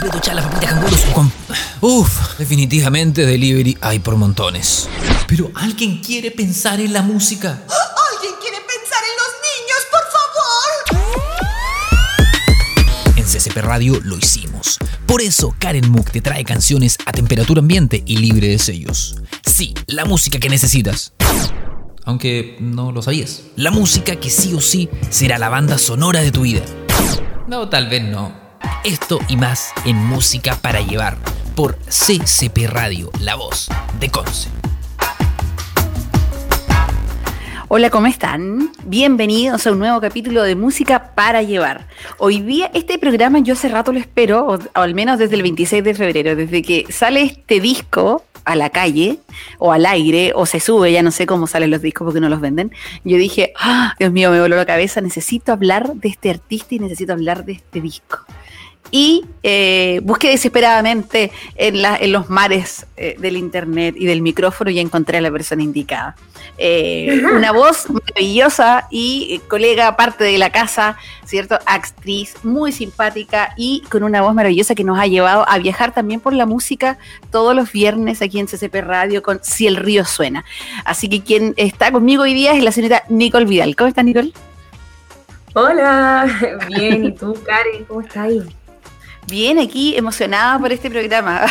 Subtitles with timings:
[0.00, 1.00] completo, chala, papita, canguros.
[1.12, 1.32] Con...
[1.80, 4.88] Uf, definitivamente delivery hay por montones.
[5.26, 7.50] Pero alguien quiere pensar en la música.
[7.50, 10.02] ¿Alguien quiere pensar en los niños, por
[10.96, 11.10] favor?
[13.16, 14.78] En CCP Radio lo hicimos.
[15.06, 19.16] Por eso Karen Mook te trae canciones a temperatura ambiente y libre de sellos.
[19.44, 21.12] Sí, la música que necesitas.
[22.04, 23.42] Aunque no lo sabías.
[23.56, 26.62] La música que sí o sí será la banda sonora de tu vida.
[27.46, 28.49] No, tal vez no.
[28.84, 31.18] Esto y más en Música para Llevar
[31.54, 33.68] por CCP Radio, la voz
[34.00, 34.48] de Conce.
[37.68, 38.72] Hola, ¿cómo están?
[38.86, 41.88] Bienvenidos a un nuevo capítulo de Música para Llevar.
[42.16, 45.84] Hoy día este programa yo hace rato lo espero, o, al menos desde el 26
[45.84, 49.18] de febrero, desde que sale este disco a la calle
[49.58, 52.30] o al aire o se sube, ya no sé cómo salen los discos porque no
[52.30, 52.72] los venden.
[53.04, 56.78] Yo dije, ah, Dios mío, me voló la cabeza, necesito hablar de este artista y
[56.78, 58.24] necesito hablar de este disco
[58.90, 65.18] y eh, busqué desesperadamente en, los mares eh, del internet y del micrófono y encontré
[65.18, 66.16] a la persona indicada.
[66.58, 71.58] Eh, una voz maravillosa y colega parte de la casa, ¿cierto?
[71.66, 76.20] Actriz muy simpática y con una voz maravillosa que nos ha llevado a viajar también
[76.20, 76.98] por la música
[77.30, 80.44] todos los viernes aquí en CCP Radio con Si el río suena.
[80.84, 83.76] Así que quien está conmigo hoy día es la señorita Nicole Vidal.
[83.76, 84.32] ¿Cómo está Nicole?
[85.54, 86.26] Hola,
[86.68, 87.84] bien, ¿y tú, Karen?
[87.84, 88.42] ¿Cómo estás ahí?
[89.30, 91.46] Bien, aquí emocionada por este programa.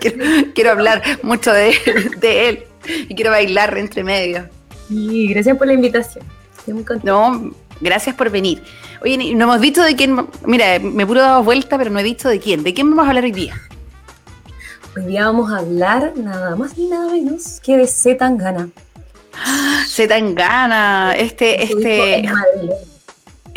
[0.54, 1.74] quiero, hablar mucho de,
[2.22, 2.64] él
[3.08, 4.48] y quiero bailar entre medio.
[4.88, 6.24] Y gracias por la invitación.
[6.58, 7.12] Estoy muy contenta.
[7.12, 8.62] No, gracias por venir.
[9.02, 10.26] Oye, no hemos visto de quién.
[10.46, 12.62] Mira, me puro dado vuelta, pero no he visto de quién.
[12.62, 13.60] ¿De quién vamos a hablar hoy día?
[14.96, 18.70] Hoy día vamos a hablar nada más ni nada menos que de Zetangana.
[19.86, 22.26] Zetangana, este, este.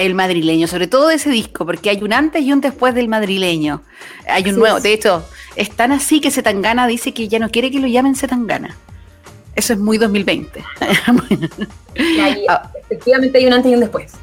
[0.01, 3.83] El madrileño, sobre todo ese disco, porque hay un antes y un después del madrileño.
[4.27, 5.23] Hay un nuevo, de hecho,
[5.55, 8.75] es tan así que Zetangana dice que ya no quiere que lo llamen Zetangana.
[9.55, 10.63] Eso es muy 2020.
[12.47, 12.71] Ah.
[12.89, 14.13] efectivamente hay un antes y un después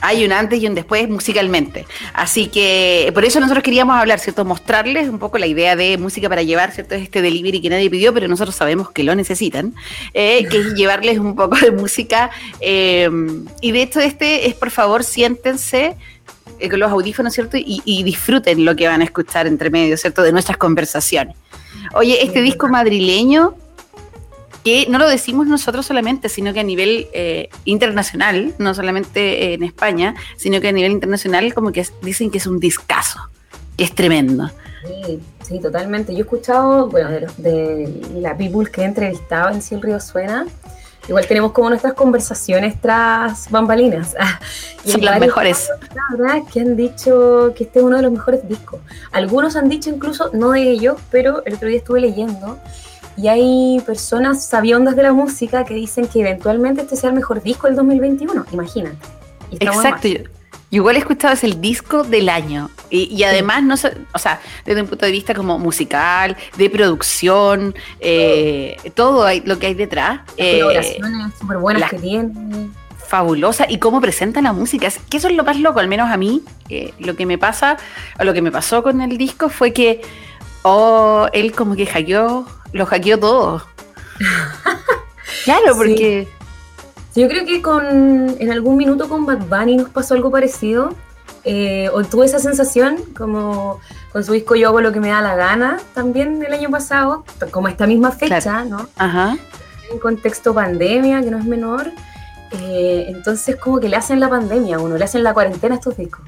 [0.00, 1.86] hay un antes y un después musicalmente.
[2.12, 4.44] Así que por eso nosotros queríamos hablar, ¿cierto?
[4.44, 6.94] Mostrarles un poco la idea de música para llevar, ¿cierto?
[6.94, 9.74] Este delivery que nadie pidió, pero nosotros sabemos que lo necesitan,
[10.14, 12.30] eh, que es llevarles un poco de música.
[12.60, 13.08] Eh,
[13.60, 15.96] y de hecho, este es, por favor, siéntense
[16.58, 17.56] eh, con los audífonos, ¿cierto?
[17.56, 20.22] Y, y, disfruten lo que van a escuchar entre medio, ¿cierto?
[20.22, 21.36] De nuestras conversaciones.
[21.94, 23.54] Oye, este disco madrileño
[24.68, 29.62] que no lo decimos nosotros solamente, sino que a nivel eh, internacional, no solamente en
[29.62, 33.18] España, sino que a nivel internacional como que dicen que es un discazo,
[33.78, 34.50] que es tremendo.
[34.86, 36.12] Sí, sí, totalmente.
[36.12, 37.08] Yo he escuchado, bueno,
[37.38, 40.46] de, la people que he entrevistado en Si el Río Suena,
[41.08, 44.14] igual tenemos como nuestras conversaciones tras bambalinas.
[44.84, 45.66] Son las mejores.
[46.10, 48.80] verdad que han dicho que este es uno de los mejores discos.
[49.12, 52.58] Algunos han dicho incluso, no de ellos, pero el otro día estuve leyendo
[53.18, 57.42] y hay personas sabiondas de la música que dicen que eventualmente este sea el mejor
[57.42, 58.96] disco del 2021, imagínate.
[59.58, 60.08] Exacto.
[60.70, 62.70] Igual he escuchado es el disco del año.
[62.90, 68.76] Y, además, no o sea, desde un punto de vista como musical, de producción, eh,
[68.94, 70.20] todo lo que hay detrás.
[70.36, 72.68] Eh, colaboraciones súper buenas que tiene
[73.06, 74.88] fabulosa y cómo presenta la música.
[75.08, 76.42] Que eso es lo más loco, al menos a mí.
[76.68, 77.78] Eh, lo que me pasa,
[78.20, 80.02] o lo que me pasó con el disco fue que,
[80.62, 83.62] oh, él como que hackeó lo hackeó todo.
[85.44, 86.28] claro, porque...
[87.14, 90.94] yo creo que con en algún minuto con Bad Bunny nos pasó algo parecido.
[91.44, 93.80] Eh, o tuve esa sensación, como
[94.12, 97.24] con su disco Yo hago lo que me da la gana, también el año pasado,
[97.50, 98.88] como esta misma fecha, ¿no?
[98.96, 99.38] Ajá.
[99.90, 101.90] En contexto pandemia, que no es menor.
[102.52, 105.96] Eh, entonces, como que le hacen la pandemia uno, le hacen la cuarentena a estos
[105.96, 106.22] discos.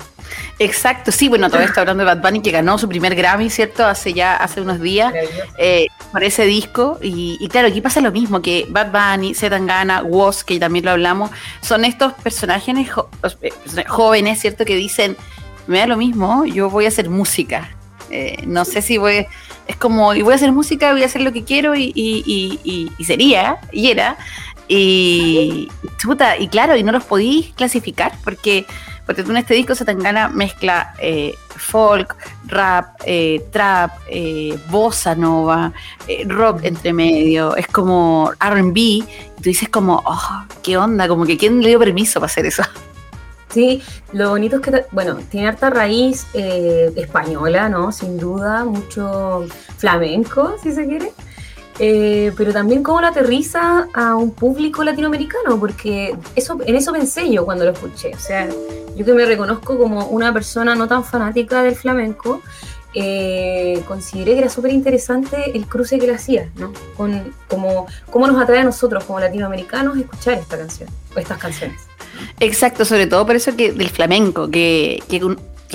[0.59, 3.87] Exacto, sí, bueno, todavía está hablando de Bad Bunny que ganó su primer Grammy, ¿cierto?
[3.87, 5.13] Hace ya, hace unos días,
[5.59, 6.99] eh, por ese disco.
[7.01, 11.31] Y, claro, aquí pasa lo mismo, que Bad Bunny, Zetangana, Woz, que también lo hablamos,
[11.63, 12.75] son estos personajes
[13.43, 14.65] eh, jóvenes, ¿cierto?
[14.65, 15.17] Que dicen,
[15.67, 17.71] me da lo mismo, yo voy a hacer música.
[18.11, 19.27] Eh, no sé si voy,
[19.69, 22.91] es como, y voy a hacer música, voy a hacer lo que quiero y, y,
[22.99, 24.19] y sería, y era.
[24.73, 25.69] Y,
[25.99, 28.67] chuta, y claro, y no los podéis clasificar porque
[29.05, 32.15] porque tú en este disco se gana mezcla eh, folk,
[32.47, 35.73] rap, eh, trap, eh, bossa nova,
[36.27, 39.05] rock entre medio, es como RB, y
[39.39, 42.63] tú dices como, oh, qué onda, como que quién le dio permiso para hacer eso.
[43.49, 43.83] Sí,
[44.13, 47.91] lo bonito es que, bueno, tiene harta raíz española, ¿no?
[47.91, 49.45] Sin duda, mucho
[49.77, 51.11] flamenco, si se quiere.
[51.83, 57.31] Eh, pero también cómo lo aterriza a un público latinoamericano, porque eso, en eso pensé
[57.33, 58.15] yo cuando lo escuché.
[58.15, 58.47] O sea,
[58.95, 62.43] yo que me reconozco como una persona no tan fanática del flamenco,
[62.93, 66.73] eh, consideré que era súper interesante el cruce que le hacía, ¿no?
[66.99, 71.81] Con cómo nos atrae a nosotros como latinoamericanos escuchar esta canción, o estas canciones.
[72.41, 75.21] Exacto, sobre todo por eso que del flamenco, que, que,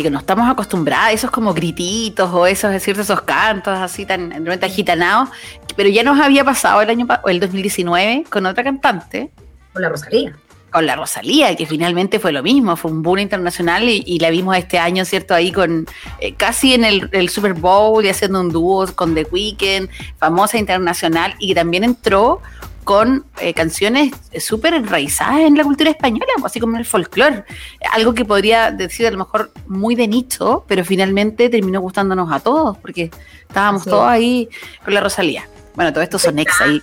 [0.03, 4.29] que no estamos acostumbrados a esos como grititos o esos, es esos cantos así tan
[4.29, 5.29] realmente agitanados,
[5.75, 9.31] pero ya nos había pasado el año el 2019 con otra cantante.
[9.73, 10.35] Con la Rosalía
[10.75, 14.57] con la Rosalía, que finalmente fue lo mismo, fue un boom internacional y, la vimos
[14.57, 15.33] este año, ¿cierto?
[15.33, 15.87] Ahí con
[16.19, 19.87] eh, casi en el, Super Bowl y haciendo un dúo con The Weeknd,
[20.17, 22.41] famosa internacional, y que también entró
[22.83, 27.45] con eh, canciones súper enraizadas en la cultura española, así como en el folclore.
[27.93, 32.41] Algo que podría decir a lo mejor muy de nicho, pero finalmente terminó gustándonos a
[32.41, 33.11] todos, porque
[33.47, 34.49] estábamos todos ahí
[34.83, 35.47] con la Rosalía.
[35.73, 36.81] Bueno, todo esto son ex ahí.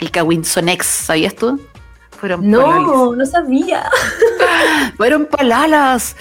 [0.00, 1.58] El Kawin son ex, ¿sabías tú?
[2.20, 3.88] Fueron no, no sabía.
[4.98, 6.14] Fueron palalas.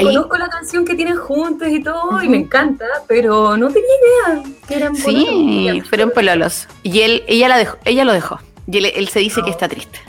[0.00, 4.42] conozco la canción que tienen juntos y todo, y me encanta, pero no tenía idea
[4.66, 6.68] que eran Sí, fueron palalas.
[6.82, 8.40] Y él, ella la dejó, ella lo dejó.
[8.66, 10.00] Y él, se dice que está triste.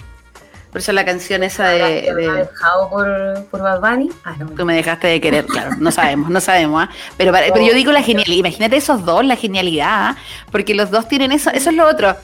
[0.74, 2.12] Por eso la canción esa de.
[2.16, 4.10] ¿Me dejado por, por Bad Bunny?
[4.24, 4.48] Ah, no.
[4.48, 5.76] Tú me dejaste de querer, claro.
[5.80, 6.84] No sabemos, no sabemos.
[6.84, 6.90] ¿ah?
[7.16, 8.40] Pero, pero yo digo la genialidad.
[8.40, 9.88] Imagínate esos dos, la genialidad.
[9.88, 10.18] ¿ah?
[10.52, 11.52] Porque los dos tienen eso.
[11.52, 12.16] Eso es lo otro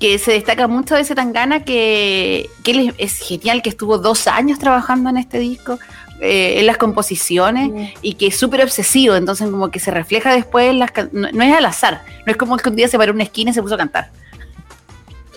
[0.00, 4.26] que se destaca mucho de ese Tangana, que, que él es, genial, que estuvo dos
[4.26, 5.78] años trabajando en este disco,
[6.20, 10.70] eh, en las composiciones, y que es súper obsesivo, entonces como que se refleja después
[10.70, 10.92] en las...
[11.12, 13.24] No, no, es al azar, no es como que un día se paró en una
[13.24, 14.10] esquina y se puso a cantar.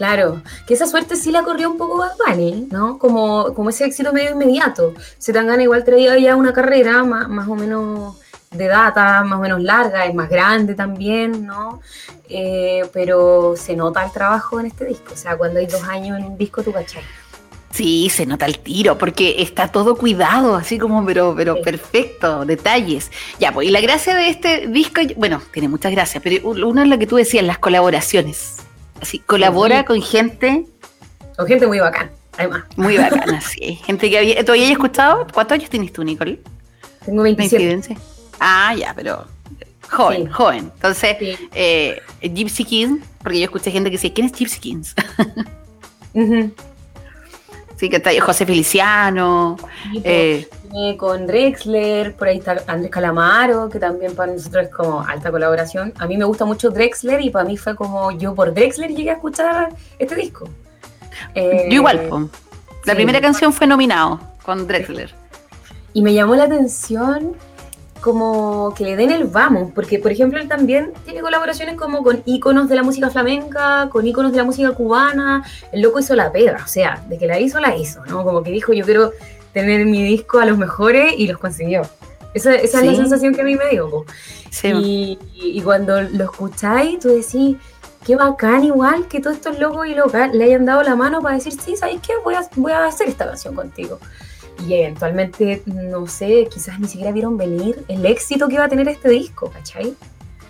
[0.01, 2.98] Claro, que esa suerte sí la corrió un poco Bad Bunny, ¿no?
[2.98, 4.95] Como, como ese éxito medio inmediato.
[5.19, 8.15] Se Tangana igual traía ya una carrera más, más o menos
[8.50, 11.81] de data más o menos larga, es más grande también, ¿no?
[12.27, 16.18] Eh, pero se nota el trabajo en este disco, o sea, cuando hay dos años
[16.18, 17.03] en un disco, tú cachai.
[17.69, 23.12] Sí, se nota el tiro, porque está todo cuidado, así como, pero, pero perfecto, detalles.
[23.39, 26.89] Ya, pues, y la gracia de este disco, bueno, tiene muchas gracias, pero una es
[26.89, 28.62] la que tú decías, las colaboraciones.
[29.01, 30.65] Así, colabora con gente.
[31.36, 32.63] Con gente muy bacana, además.
[32.75, 33.75] Muy bacana, sí.
[33.86, 34.45] Gente que había.
[34.45, 35.27] ¿Tú habías escuchado?
[35.33, 36.39] ¿Cuántos años tienes tú, Nicole?
[37.06, 37.98] Tengo 27.
[38.39, 39.25] Ah, ya, pero
[39.89, 40.71] joven, joven.
[40.75, 41.18] Entonces,
[41.53, 44.95] eh, Gypsy Kings, porque yo escuché gente que decía, ¿quién es Gypsy Kings?
[47.81, 49.57] Sí, que está José Feliciano.
[50.04, 50.48] Eh,
[51.00, 55.92] con Drexler, por ahí está Andrés Calamaro, que también para nosotros es como alta colaboración.
[55.98, 59.10] A mí me gusta mucho Drexler y para mí fue como yo por Drexler llegué
[59.10, 60.48] a escuchar este disco.
[61.36, 61.42] yo
[61.72, 62.12] igual, eh,
[62.86, 65.16] la primera canción fue nominado con Drexler.
[65.94, 67.36] Y me llamó la atención
[68.01, 72.24] como que le den el vamos, porque por ejemplo él también tiene colaboraciones como con
[72.25, 76.31] íconos de la música flamenca, con íconos de la música cubana, el loco hizo la
[76.31, 78.24] pega, o sea, de que la hizo, la hizo, ¿no?
[78.24, 79.12] Como que dijo, yo quiero
[79.53, 81.83] tener mi disco a los mejores y los consiguió.
[82.33, 84.06] Esa, es la sensación que a mí me dio.
[84.50, 85.19] Sí.
[85.36, 87.57] Y, cuando lo escucháis, tú decís,
[88.06, 91.36] qué bacán igual que todos estos locos y locas le hayan dado la mano para
[91.36, 92.13] decir, sí, ¿sabes qué?
[92.24, 94.00] Voy a, voy a hacer esta canción contigo
[94.68, 98.88] y eventualmente, no sé, quizás ni siquiera vieron venir el éxito que iba a tener
[98.88, 99.96] este disco, ¿cachai?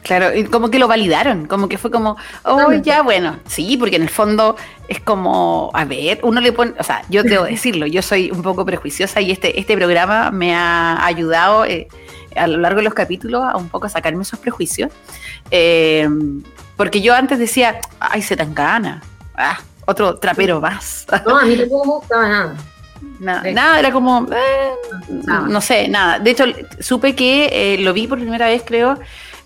[0.04, 3.98] Claro, y como que lo validaron, como que fue como, oh, ya, bueno, sí, porque
[3.98, 4.56] en el fondo
[4.88, 8.42] es como, a ver, uno le pone, o sea, yo debo decirlo, yo soy un
[8.42, 11.88] poco prejuiciosa y este, este programa me ha ayudado eh,
[12.36, 14.92] a lo largo de los capítulos a un poco sacarme esos prejuicios,
[15.52, 16.10] eh,
[16.78, 19.04] porque yo antes decía, ay, se tan gana,
[19.36, 21.06] ah, otro trapero más.
[21.28, 22.56] No, a mí tampoco me gustaba nada.
[23.20, 24.74] Nada, nada, era como, eh,
[25.48, 26.20] no sé, nada.
[26.20, 26.46] De hecho,
[26.80, 28.98] supe que eh, lo vi por primera vez, creo,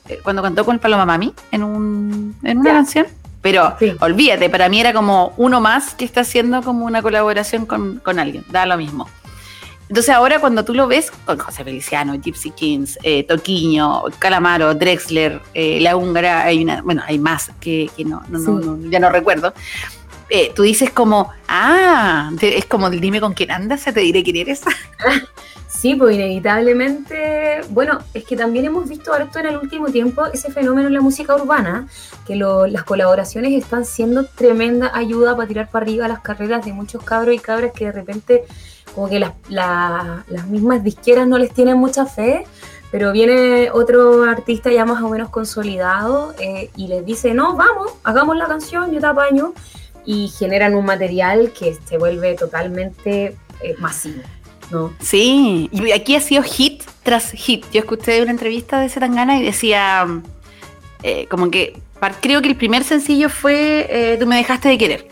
[0.07, 3.07] eh, cuando cantó con Paloma Mami en, un, en una canción.
[3.41, 8.01] Pero olvídate, para mí era como uno más que está haciendo como una colaboración con,
[8.17, 9.07] alguien, da lo mismo.
[9.87, 12.97] Entonces ahora cuando tú lo ves con José Feliciano, Gypsy Kings,
[13.27, 18.23] Toquiño, Calamaro, Drexler, La Húngara, hay una, bueno, hay más que, no,
[18.89, 19.53] ya no recuerdo,
[20.29, 24.61] eh, tú dices como, ah, es como dime con quién andas, te diré quién eres.
[25.67, 30.51] Sí, pues inevitablemente, bueno, es que también hemos visto harto en el último tiempo ese
[30.51, 31.87] fenómeno en la música urbana,
[32.25, 37.03] que las colaboraciones están siendo tremenda ayuda para tirar para arriba las carreras de muchos
[37.03, 38.45] cabros y cabras que de repente
[38.95, 42.47] como que las, las mismas disqueras no les tienen mucha fe,
[42.89, 47.91] pero viene otro artista ya más o menos consolidado eh, y les dice, no, vamos,
[48.03, 49.53] hagamos la canción, yo te apaño
[50.05, 54.21] y generan un material que se vuelve totalmente eh, masivo.
[54.71, 54.93] ¿no?
[54.99, 57.65] Sí, y aquí ha sido hit tras hit.
[57.71, 60.07] Yo escuché una entrevista de Zetangana y decía,
[61.03, 61.79] eh, como que
[62.21, 65.07] creo que el primer sencillo fue eh, Tú me dejaste de querer.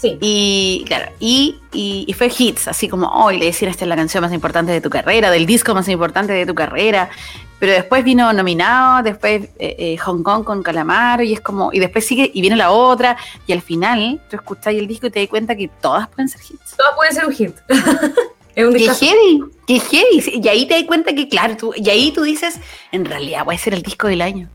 [0.00, 0.16] Sí.
[0.20, 3.96] Y claro, y, y- y fue hits, así como, hoy le decían esta es la
[3.96, 7.10] canción más importante de tu carrera, del disco más importante de tu carrera.
[7.58, 11.78] Pero después vino nominado, después eh, eh, Hong Kong con Calamaro, y es como, y
[11.78, 15.20] después sigue, y viene la otra, y al final tú escucháis el disco y te
[15.20, 16.74] das cuenta que todas pueden ser hits.
[16.78, 17.54] Todas pueden ser un hit.
[18.54, 19.04] es un ¡Qué discazo.
[19.04, 19.40] heavy!
[19.66, 20.40] ¡Qué heavy!
[20.42, 22.58] Y ahí te das cuenta que, claro, tú, y ahí tú dices,
[22.92, 24.48] en realidad puede ser el disco del año.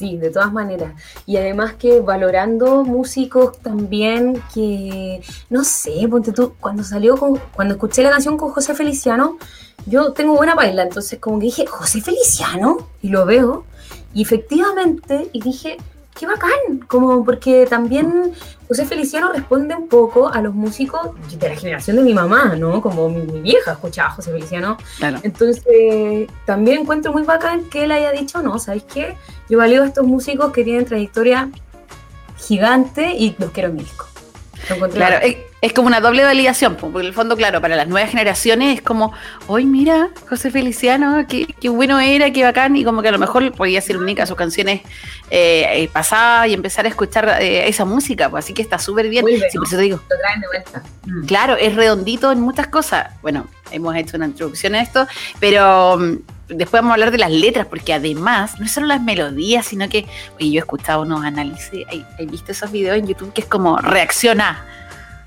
[0.00, 0.94] Sí, de todas maneras.
[1.26, 7.74] Y además que valorando músicos también que, no sé, ponte tú, cuando salió con, cuando
[7.74, 9.36] escuché la canción con José Feliciano,
[9.84, 13.66] yo tengo buena baila, entonces como que dije, José Feliciano, y lo veo,
[14.14, 15.76] y efectivamente, y dije,
[16.20, 18.32] qué bacán, como porque también
[18.68, 21.00] José Feliciano responde un poco a los músicos
[21.38, 22.82] de la generación de mi mamá, ¿no?
[22.82, 25.18] Como mi, mi vieja escuchaba a José Feliciano, Claro.
[25.22, 29.16] entonces, también encuentro muy bacán que él haya dicho, no, ¿sabéis qué?
[29.48, 31.48] Yo valido a estos músicos que tienen trayectoria
[32.36, 34.06] gigante y los quiero en mi disco.
[34.68, 35.34] Lo Claro, bacán.
[35.60, 38.76] Es, como una doble validación, po, porque en el fondo, claro, para las nuevas generaciones
[38.76, 39.12] es como,
[39.46, 43.18] hoy mira, José Feliciano, qué, qué bueno era, qué bacán, y como que a lo
[43.18, 44.80] mejor podía ser única a sus canciones
[45.30, 49.08] eh, eh, pasadas y empezar a escuchar eh, esa música, pues así que está súper
[49.08, 49.26] bien.
[49.26, 50.82] Sí, por eso te digo, Lo traen de vuelta.
[51.06, 51.26] Mm.
[51.26, 53.08] claro, es redondito en muchas cosas.
[53.22, 55.06] Bueno, hemos hecho una introducción a esto,
[55.38, 56.16] pero mm,
[56.48, 59.88] después vamos a hablar de las letras, porque además, no es solo las melodías, sino
[59.88, 63.42] que, oye, yo he escuchado unos análisis, he, he visto esos videos en YouTube que
[63.42, 64.64] es como reacciona,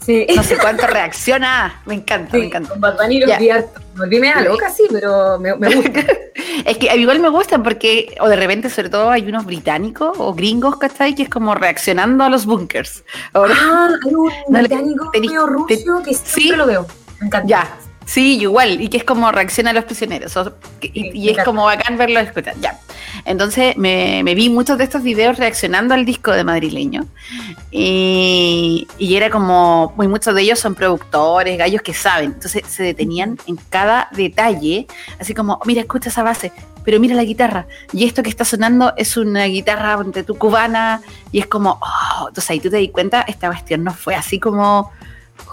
[0.06, 0.26] Sí.
[0.36, 2.70] no sé cuánto reacciona, me encanta, me encanta.
[2.72, 3.40] con Bad Bunny los Ya.
[3.40, 3.80] vi harto.
[3.94, 6.02] Me volví media loca, sí, pero me, me gusta.
[6.66, 10.34] Es que igual me gustan porque, o de repente, sobre todo, hay unos británicos o
[10.34, 11.14] gringos, ¿cachai?
[11.16, 13.04] Que es como reaccionando a los bunkers.
[13.34, 16.50] Ahora, ah, hay un británico medio ruso que siempre sí.
[16.56, 16.86] lo veo.
[17.20, 17.48] Me encanta.
[17.48, 20.36] ya, sí, igual, y que es como reacciona a los prisioneros.
[20.38, 22.80] o- y, es como bacán verlo escuchar, ya.
[23.26, 27.06] Entonces me, me vi muchos de estos videos reaccionando al disco de madrileño.
[27.72, 32.34] Y, y era como, muy muchos de ellos son productores, gallos que saben.
[32.34, 34.88] Entonces se detenían en cada detalle,
[35.20, 36.52] así como, mira, escucha esa base,
[36.84, 37.66] pero mira la guitarra.
[37.92, 41.02] Y esto que está sonando es una guitarra entre tu cubana.
[41.32, 44.40] Y es como, oh, entonces ahí tú te das cuenta, esta cuestión no fue así
[44.40, 44.92] como,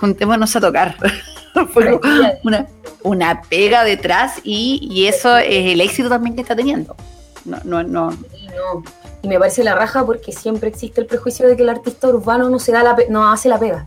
[0.01, 0.97] juntémonos a tocar.
[1.73, 2.01] fue
[2.43, 2.67] una,
[3.03, 6.97] una pega detrás y, y eso es el éxito también que está teniendo.
[7.45, 8.13] No, no, no.
[8.37, 8.83] Y no.
[9.23, 12.49] Y me parece la raja porque siempre existe el prejuicio de que el artista urbano
[12.49, 13.87] no se da la no hace la pega.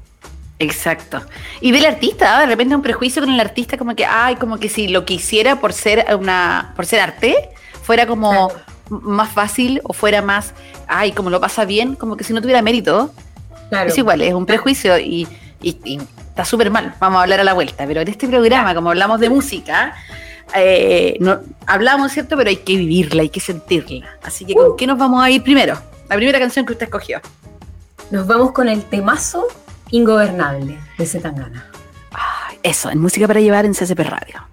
[0.59, 1.19] Exacto.
[1.61, 2.41] Y del artista, ¿ah?
[2.41, 5.59] de repente un prejuicio con el artista como que, ay, como que si lo quisiera
[5.59, 7.49] por ser una, por ser arte,
[7.81, 8.63] fuera como Claro.
[8.89, 10.53] más fácil o fuera más,
[10.87, 13.11] ay, como lo pasa bien, como que si no tuviera mérito,
[13.69, 13.89] Claro.
[13.89, 15.27] es igual, es un prejuicio y,
[15.63, 15.97] y- y
[16.29, 16.93] está súper mal.
[16.99, 17.85] Vamos a hablar a la vuelta.
[17.87, 19.95] Pero en este programa, como hablamos de música,
[20.55, 22.37] eh, no, hablamos, ¿cierto?
[22.37, 24.05] Pero hay que vivirla, hay que sentirla.
[24.23, 25.75] Así que, ¿con qué nos vamos a ir primero?
[26.09, 27.19] La primera canción que usted escogió.
[28.11, 29.47] Nos vamos con el temazo
[29.89, 31.69] Ingobernable de Zetangana.
[32.61, 34.47] Eso, en música para llevar en CCP Radio.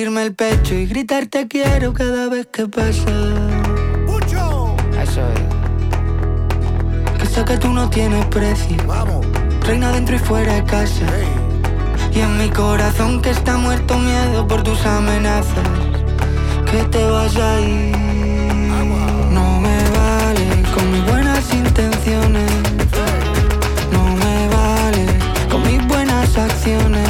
[0.00, 3.10] Vale compartirme el pecho y gritar te quiero cada vez que pasa.
[5.02, 5.40] Eso es.
[7.18, 8.76] Que sé que tú no tienes precio.
[8.86, 9.26] ¡Vamos!
[9.66, 11.06] Reina dentro y fuera de casa.
[12.14, 15.68] Y en mi corazón que está muerto miedo por tus amenazas.
[16.70, 17.96] Que te vas a ir.
[19.30, 22.50] No me vale con mis buenas intenciones.
[23.92, 25.06] No me vale
[25.50, 27.09] con mis buenas acciones.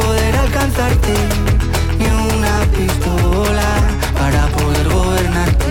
[0.00, 1.14] poder alcanzarte.
[1.98, 3.68] Ni una pistola
[4.18, 5.70] para poder gobernarte.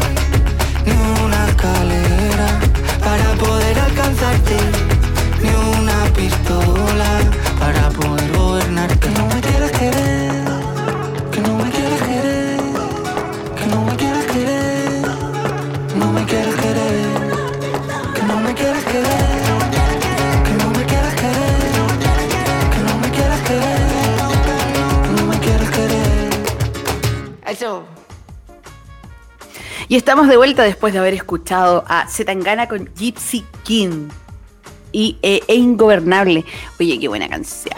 [0.86, 2.50] Ni una escalera
[3.08, 4.58] para poder alcanzarte.
[5.42, 7.05] Ni una pistola
[29.96, 34.10] Y estamos de vuelta después de haber escuchado a Zetangana con Gypsy King
[34.92, 36.44] y eh, e Ingobernable.
[36.78, 37.74] Oye, qué buena canción.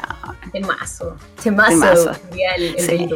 [0.52, 1.16] Temazo.
[1.44, 1.70] Temazo.
[1.70, 2.12] Temazo.
[2.58, 3.08] el, el Sí.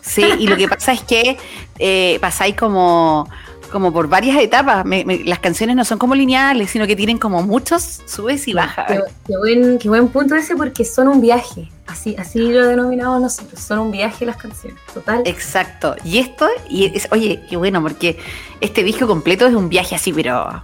[0.00, 1.38] Sí, y lo que pasa es que
[1.78, 3.28] eh, pasáis como,
[3.70, 4.84] como por varias etapas.
[4.84, 8.54] Me- me- las canciones no son como lineales, sino que tienen como muchos subes y
[8.54, 8.86] bajas.
[8.88, 11.70] Qué, qué buen, qué buen punto ese porque son un viaje.
[11.86, 13.60] Así, así lo denominamos nosotros.
[13.60, 14.78] Son un viaje las canciones.
[14.94, 15.22] Total.
[15.26, 15.96] Exacto.
[16.04, 18.18] Y esto, y es, oye, qué bueno, porque
[18.60, 20.62] este disco completo es un viaje así, pero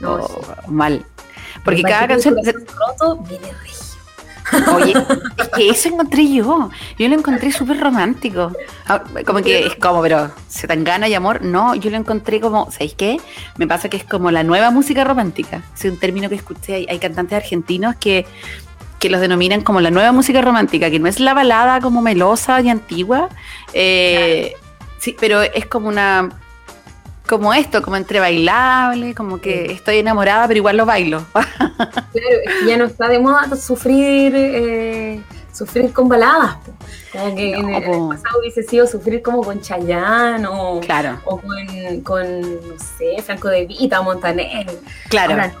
[0.00, 0.70] No, oh, sí.
[0.70, 1.04] mal.
[1.64, 2.34] Porque cada canción.
[2.34, 3.82] corazón roto viene regio.
[4.74, 4.92] Oye,
[5.38, 6.70] es que eso encontré yo.
[6.98, 8.52] Yo lo encontré súper romántico.
[8.86, 11.42] Ah, Como que es como, pero se tan gana y amor.
[11.42, 13.18] No, yo lo encontré como, ¿sabéis qué?
[13.56, 15.62] Me pasa que es como la nueva música romántica.
[15.76, 16.74] Es un término que escuché.
[16.74, 18.26] Hay, hay cantantes argentinos que,
[19.02, 22.60] que los denominan como la nueva música romántica, que no es la balada como melosa
[22.60, 23.28] y antigua.
[23.74, 24.52] eh,
[25.00, 26.28] Sí, pero es como una.
[27.26, 31.24] Como esto, como entre bailable, como que estoy enamorada, pero igual lo bailo.
[31.34, 35.20] Claro, ya no está de moda sufrir, eh,
[35.52, 36.56] sufrir con baladas.
[36.64, 36.72] po.
[37.12, 38.08] Como que en, No, el, en el po.
[38.10, 43.48] pasado hubiese sido sufrir como con Chayanne o, Claro, o con, con, no sé, Franco
[43.48, 44.66] de Vita, Montaner.
[45.08, 45.32] claro.
[45.32, 45.52] Ahora.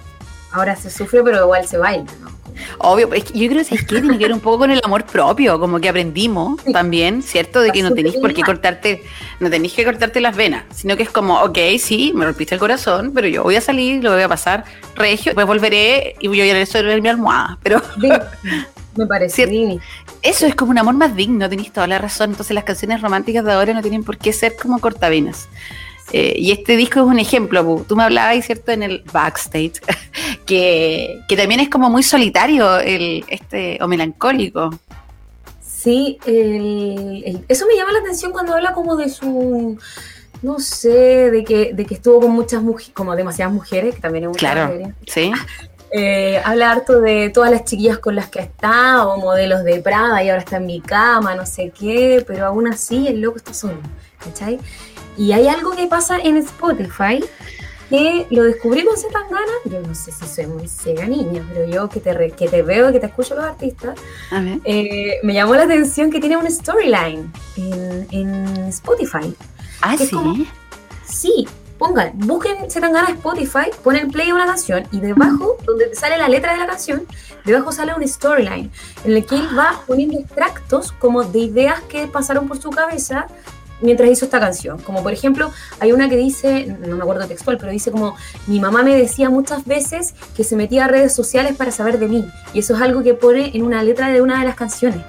[0.52, 2.30] Ahora se sufre, pero igual se baila, ¿no?
[2.78, 4.80] Obvio, es que yo creo que es que tiene que ver un poco con el
[4.84, 6.72] amor propio, como que aprendimos Sí.
[6.72, 7.60] también, ¿cierto?
[7.60, 9.04] De que no tenéis por qué cortarte,
[9.40, 12.60] no tenéis que cortarte las venas, sino que es como, ok, sí, me rompiste el
[12.60, 16.40] corazón, pero yo voy a salir, lo voy a pasar regio, después volveré y voy
[16.40, 17.58] a llorar sobre mi almohada.
[17.62, 17.82] Pero.
[18.94, 19.78] Me parece,
[20.20, 22.30] eso es como un amor más digno, tenéis toda la razón.
[22.30, 25.48] Entonces las canciones románticas de ahora no tienen por qué ser como cortavenas.
[26.12, 28.70] Eh, y este disco es un ejemplo, tú me hablabas, ¿cierto?
[28.72, 29.80] En el backstage,
[30.46, 34.70] que, que también es como muy solitario el, este, o melancólico.
[35.60, 39.78] Sí, el- el- eso me llama la atención cuando habla como de su,
[40.42, 44.24] no sé, de que, de que estuvo con muchas mujeres, como demasiadas mujeres, que también
[44.24, 44.94] es una Claro, mujer.
[45.06, 45.32] sí.
[45.94, 50.24] Eh, habla harto de todas las chiquillas con las que ha estado, modelos de Prada
[50.24, 53.52] y ahora está en mi cama, no sé qué, pero aún así el loco está
[53.52, 53.76] solo,
[54.24, 54.58] ¿cachai?
[55.16, 57.22] Y hay algo que pasa en Spotify
[57.90, 61.90] que lo descubrí con Zetangana, yo no sé si soy muy ciega niña, pero yo
[61.90, 63.98] que te, re- que te veo, que te escucho los artistas,
[64.30, 64.60] A ver.
[64.64, 69.34] eh, me llamó la atención que tiene un storyline en, en Spotify.
[69.82, 70.08] Ah, sí.
[70.08, 70.36] como-
[71.04, 71.46] Sí,
[71.78, 76.52] pongan, busquen Zetangana Spotify, ponen play a una canción y debajo, donde sale la letra
[76.54, 77.06] de la canción,
[77.44, 78.70] debajo sale un storyline
[79.04, 83.26] en el que él va poniendo extractos como de ideas que pasaron por su cabeza
[83.82, 84.78] mientras hizo esta canción.
[84.80, 88.16] Como por ejemplo, hay una que dice, no me acuerdo textual, pero dice como,
[88.46, 92.08] mi mamá me decía muchas veces que se metía a redes sociales para saber de
[92.08, 92.24] mí.
[92.54, 95.00] Y eso es algo que pone en una letra de una de las canciones.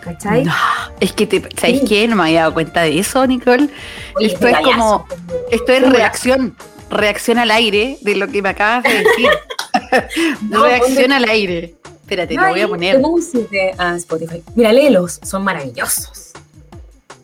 [0.00, 0.44] ¿Cachai?
[0.44, 0.52] No,
[0.98, 1.84] es que, te, ¿sabes Sí.
[1.86, 2.08] qué?
[2.08, 3.68] No me había dado cuenta de eso, Nicole.
[4.16, 5.06] Oye, esto es como-
[5.50, 6.56] Esto es reacción.
[6.90, 9.28] Reacción al aire de lo que me acabas de decir.
[10.48, 11.74] No, reacción al aire.
[12.02, 12.96] Espérate, No, lo voy a poner.
[12.96, 14.42] te pongo un 7 a Spotify.
[14.56, 16.29] Mira, léelos, son maravillosos.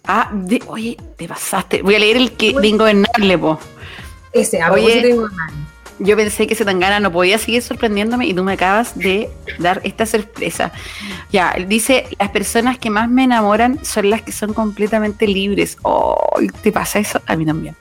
[0.07, 1.83] Ah, de- oye, te pasaste.
[1.83, 3.59] Voy a leer el que de ingobernable, po.
[4.33, 5.03] Ese, a Oye.
[5.03, 5.57] de Ingobernable.
[5.99, 10.05] Yo pensé que Zetangana no podía seguir sorprendiéndome y tú me acabas de dar esta
[10.05, 10.71] sorpresa.
[11.33, 15.79] Ya, dice, las personas que más me enamoran son las que son completamente libres.
[15.83, 16.19] Oh,
[16.63, 17.23] ¿te pasa eso?
[17.27, 17.75] A mí también.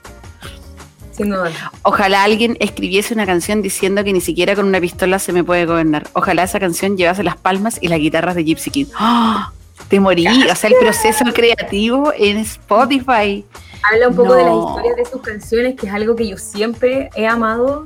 [1.11, 1.51] Sin duda.
[1.81, 5.65] Ojalá alguien escribiese una canción diciendo que ni siquiera con una pistola se me puede
[5.65, 6.07] gobernar.
[6.13, 8.85] Ojalá esa canción llevase las palmas y las guitarras de Gypsy King.
[8.97, 9.51] ¡Ah!
[9.87, 10.25] Te morí.
[10.27, 13.45] O sea, el proceso creativo en Spotify.
[13.83, 17.09] Habla un poco de las historias de sus canciones, que es algo que yo siempre
[17.15, 17.85] he amado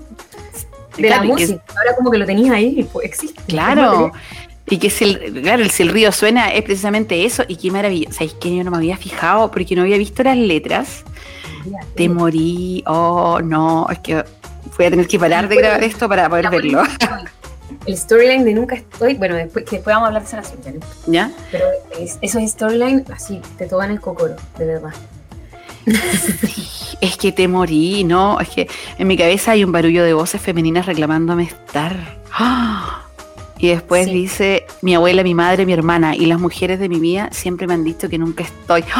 [0.97, 1.63] de Claro, la y que- música.
[1.77, 3.41] Ahora como que lo tenías ahí, pues existe.
[3.47, 4.11] Claro.
[4.71, 7.43] Y que si el, claro, si el río suena es precisamente eso.
[7.47, 8.13] Y qué maravilloso.
[8.13, 11.03] ¿Sabéis que yo no me había fijado porque no había visto las letras?
[11.95, 12.83] Te morí.
[12.87, 13.87] Oh, no.
[13.89, 14.23] Es que
[14.77, 16.83] voy a tener que parar de grabar esto para poder verlo.
[17.89, 20.79] El storyline de Nunca Estoy, bueno, después, que después vamos a hablar de esa canción,
[21.07, 21.27] ¿ya?
[21.27, 21.31] ¿Ya?
[21.51, 21.65] pero
[21.99, 24.93] es- esos storyline así te tocan el cocoro, de verdad.
[27.01, 28.39] Es que te morí, ¿no?
[28.39, 28.67] Es que
[28.99, 32.19] en mi cabeza hay un barullo de voces femeninas reclamándome estar.
[33.57, 34.13] Y después Sí.
[34.13, 37.73] dice mi abuela, mi madre, mi hermana y las mujeres de mi vida siempre me
[37.73, 38.83] han dicho que nunca estoy.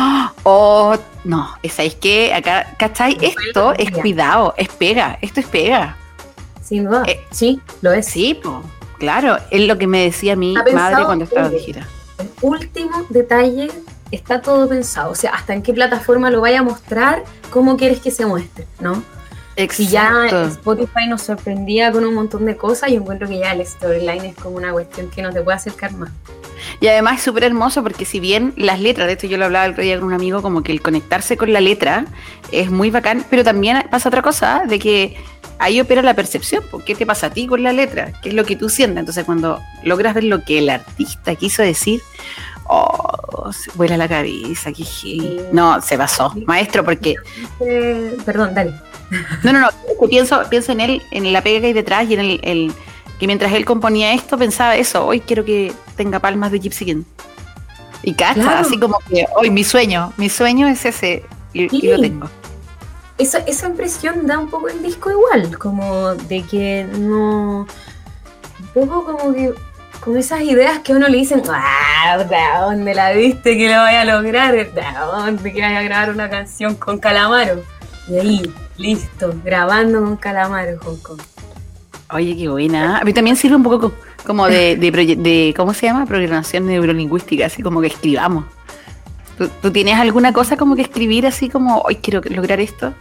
[0.43, 2.33] Oh, no, ¿sabéis qué?
[2.33, 3.15] Acá, ¿cachai?
[3.21, 5.95] Esto es cuidado, es pega, esto es pega.
[6.63, 7.03] Sin duda.
[7.07, 8.05] Eh, sí, lo es.
[8.07, 8.63] Sí, po,
[8.99, 11.87] claro, es lo que me decía mi ¿Ha pensado madre cuando estaba de gira.
[12.19, 13.69] El último detalle
[14.11, 15.11] está todo pensado.
[15.11, 18.67] O sea, hasta en qué plataforma lo vaya a mostrar, cómo quieres que se muestre,
[18.79, 19.03] ¿no?
[19.69, 20.43] Si ya Exacto.
[20.45, 24.35] Spotify nos sorprendía con un montón de cosas, yo encuentro que ya el storyline es
[24.35, 26.11] como una cuestión que no te puede acercar más.
[26.79, 29.65] Y además es súper hermoso porque si bien las letras, de esto yo lo hablaba
[29.65, 32.05] el otro día con un amigo, como que el conectarse con la letra
[32.53, 35.17] es muy bacán, pero también pasa otra cosa, de que
[35.59, 38.11] ahí opera la percepción, pues, ¿qué te pasa a ti con la letra?
[38.21, 38.97] ¿Qué es lo que tú sientes?
[38.99, 42.01] Entonces cuando logras ver lo que el artista quiso decir,
[42.65, 44.71] oh, se vuela la cabeza.
[44.73, 45.39] Sí.
[45.51, 47.15] No, se pasó, maestro, porque,
[47.59, 48.73] Eh, perdón, dale.
[49.43, 49.67] no, no, no,
[49.99, 52.71] que pienso, pienso en él, en la pega que hay detrás y en el, el-
[53.19, 57.03] que mientras él componía esto pensaba eso, hoy quiero que tenga palmas de Gypsy King.
[58.01, 58.59] Y cacha, Claro.
[58.65, 62.29] así como que hoy mi sueño, mi sueño es ese y, lo tengo.
[63.19, 67.67] Esa, esa impresión da un poco el disco igual, como de que no.
[68.75, 69.53] Un poco como que.
[69.99, 73.75] Con esas ideas que a uno le dicen, ah, ¿de dónde la viste que lo
[73.81, 74.53] vaya a lograr?
[74.53, 77.61] ¿De dónde que vaya a grabar una canción con Calamaro?
[78.07, 81.19] Y ahí, listo, grabando con Calamaro, Hong Kong.
[82.13, 82.99] Oye, qué buena.
[82.99, 83.93] A mí también sirve un poco co-
[84.25, 86.05] como de, de, de- ¿cómo se llama?
[86.05, 88.45] Programación neurolingüística, así como que escribamos.
[89.37, 92.93] ¿Tú, tú tienes alguna cosa como que escribir así como, hoy quiero lograr esto?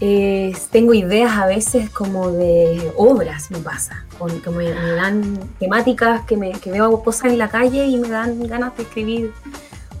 [0.00, 4.04] Eh, tengo ideas a veces como de obras, me pasa.
[4.18, 7.96] Con, que me, me dan temáticas que, me, que veo cosas en la calle y
[7.96, 9.32] me dan ganas de escribir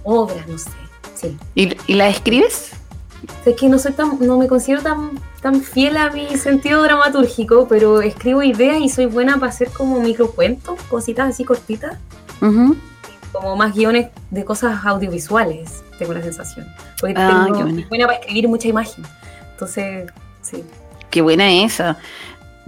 [0.02, 0.70] obras, no sé.
[1.14, 1.38] Sí.
[1.54, 2.72] ¿Y, y la escribes?
[3.46, 7.66] Es que no soy tan, no me considero tan, tan fiel a mi sentido dramatúrgico,
[7.68, 11.96] pero escribo ideas y soy buena para hacer como microcuentos, cositas así cortitas,
[12.42, 12.76] Ujú.
[13.32, 16.66] como más guiones de cosas audiovisuales, tengo la sensación.
[17.00, 19.04] Porque Ah, tengo, soy buena para escribir mucha imagen.
[19.64, 20.10] Entonces,
[20.42, 20.64] sí.
[21.10, 21.96] Qué buena esa.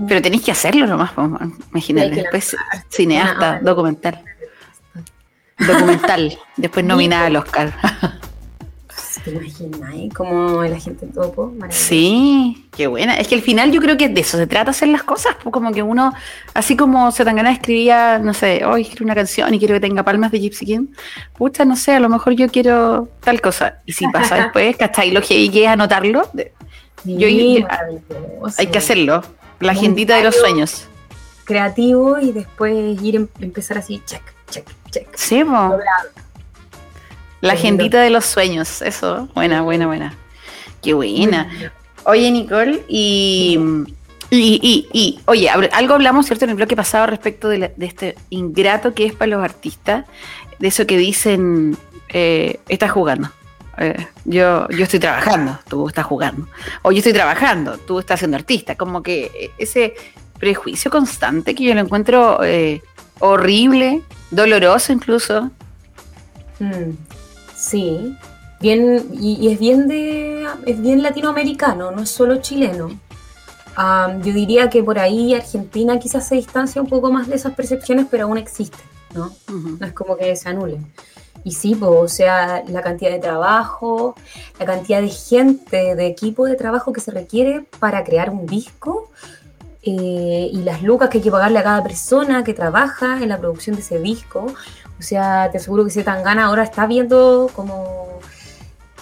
[0.09, 1.13] Pero tenéis que hacerlo nomás,
[1.73, 2.11] imagínate.
[2.11, 2.57] Después
[2.91, 4.23] cineasta, Ah, documental.
[5.59, 6.39] Documental.
[6.57, 7.73] Después nominada al Oscar.
[9.25, 10.09] ¿Te imaginas, eh?
[10.15, 11.53] Como el agente topo.
[11.71, 13.17] Sí, qué buena.
[13.17, 15.35] Es que al final yo creo que de eso se trata hacer las cosas.
[15.51, 16.13] Como que uno,
[16.55, 20.31] así como Zetangana escribía, no sé, hoy escribo una canción y quiero que tenga palmas
[20.31, 20.87] de Gypsy King.
[21.37, 23.79] Pucha, no sé, a lo mejor yo quiero tal cosa.
[23.87, 25.11] Y si pasa después, ¿cachai?
[25.11, 26.29] Lo que hay que es anotarlo.
[26.35, 26.53] de-
[27.07, 28.55] Sí, Yo- yo- maravilloso.
[28.61, 29.23] Hay que hacerlo.
[29.61, 30.87] La Un agendita de los sueños.
[31.45, 35.07] Creativo y después ir em- empezar así, check, check, check.
[35.15, 35.39] Sí.
[35.41, 35.79] Logrado.
[37.41, 38.83] La agendita de los sueños.
[38.83, 40.15] Eso, buena, buena, buena.
[40.83, 41.49] Qué buena.
[42.05, 43.59] Oye, Nicole, y,
[44.31, 47.87] y, y, y, oye, algo hablamos, ¿cierto?, en el bloque pasado respecto de, la- de
[47.87, 50.05] este ingrato que es para los artistas,
[50.59, 51.77] de eso que dicen,
[52.09, 53.31] eh, estás jugando.
[53.79, 56.47] Eh, yo, yo estoy trabajando, tú estás jugando.
[56.83, 58.77] O yo estoy trabajando, tú estás siendo artista.
[58.77, 59.95] Como que ese
[60.39, 62.83] prejuicio constante que yo lo encuentro eh,
[63.19, 65.51] horrible, doloroso incluso.
[66.59, 66.93] Mm,
[67.55, 68.17] sí,
[68.61, 72.91] bien, y, y es bien de, es bien latinoamericano, no es solo chileno.
[73.77, 77.55] Am, yo diría que por ahí Argentina quizás se distancia un poco más de esas
[77.55, 78.81] percepciones, pero aún existen,
[79.15, 79.35] ¿no?
[79.49, 80.87] No es como que se anulen.
[81.47, 84.17] Y sí, po, o sea, la cantidad de trabajo,
[84.59, 89.13] la cantidad de gente, de equipo de trabajo que se requiere para crear un disco
[89.83, 93.39] eh, y las lucas que hay que pagarle a cada persona que trabaja en la
[93.39, 94.47] producción de ese disco.
[94.99, 98.19] O sea, te aseguro que si Tangana ahora está viendo como,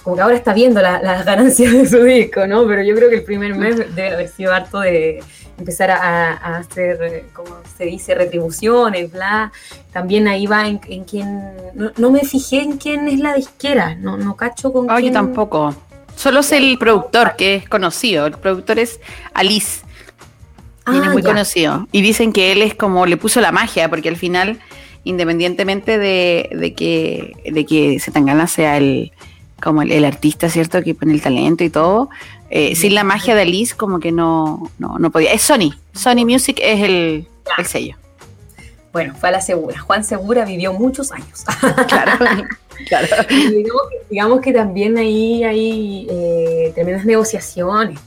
[0.03, 2.67] como que ahora está viendo la- las ganancias de su disco, ¿no?
[2.67, 5.23] Pero yo creo que el primer mes debe haber sido harto de
[5.59, 9.53] empezar a, a hacer, eh, como se dice, retribuciones, bla.
[9.93, 11.53] También ahí va en, en quién...
[11.75, 15.15] No, no me fijé en quién es la disquera, no, no cacho con Oye, quién...
[15.15, 15.75] tampoco.
[16.17, 18.27] Solo sé el productor, que es conocido.
[18.27, 19.01] El productor es
[19.33, 19.81] Alice.
[19.81, 19.85] es
[20.87, 21.29] Ah, muy ya.
[21.31, 21.89] conocido.
[21.93, 24.61] Y dicen que él es como le puso la magia, porque al final,
[25.05, 29.13] independientemente de, de que, de que Zetangana sea el
[29.63, 30.83] como el, el artista, ¿cierto?
[30.83, 32.11] Que pone el talento y todo,
[32.51, 35.33] eh, sin la magia de Alice, como que no, no, no podía.
[35.33, 35.75] Es Sony.
[35.93, 37.27] Sony Music es el,
[37.59, 37.97] el sello.
[38.93, 39.79] bueno, fue a la Segura.
[39.81, 41.45] Juan Segura vivió muchos años.
[41.89, 42.13] Claro,
[42.89, 43.07] claro.
[43.31, 48.01] Y digamos, que, digamos que también ahí hay eh, tremendas negociaciones.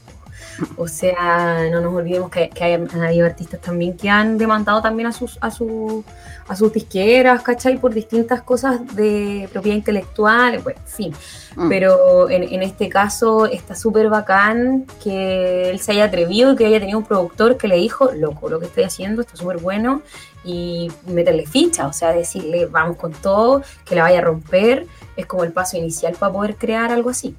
[0.75, 5.11] O sea, no nos olvidemos que, que hay, artistas también que han demandado también a
[5.11, 6.03] sus, a su,
[6.47, 7.77] a sus disqueras, ¿cachai?
[7.77, 11.13] Por distintas cosas de propiedad intelectual, pues, en fin.
[11.55, 11.69] Mm.
[11.69, 16.65] Pero en, en este caso está súper bacán que él se haya atrevido y que
[16.65, 20.01] haya tenido un productor que le dijo, loco, lo que estoy haciendo está súper bueno
[20.43, 25.25] y meterle ficha, o sea, decirle, vamos con todo, que la vaya a romper, es
[25.25, 27.35] como el paso inicial para poder crear algo así.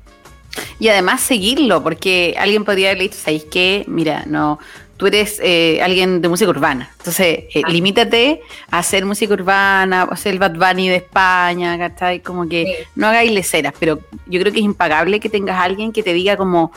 [0.79, 3.85] Y además seguirlo, porque alguien podría haberle dicho, ¿sabéis qué?
[3.89, 4.59] Mira, no,
[4.97, 6.91] tú eres eh, alguien de música urbana.
[6.99, 7.69] Entonces, eh, Ah.
[7.71, 8.41] limítate
[8.71, 12.21] a hacer música urbana, a hacer el Bad Bunny de España, ¿cachai?
[12.21, 12.85] Como que Sí.
[12.97, 16.13] no hagáis leceras, pero yo creo que es impagable que tengas a alguien que te
[16.13, 16.73] diga como,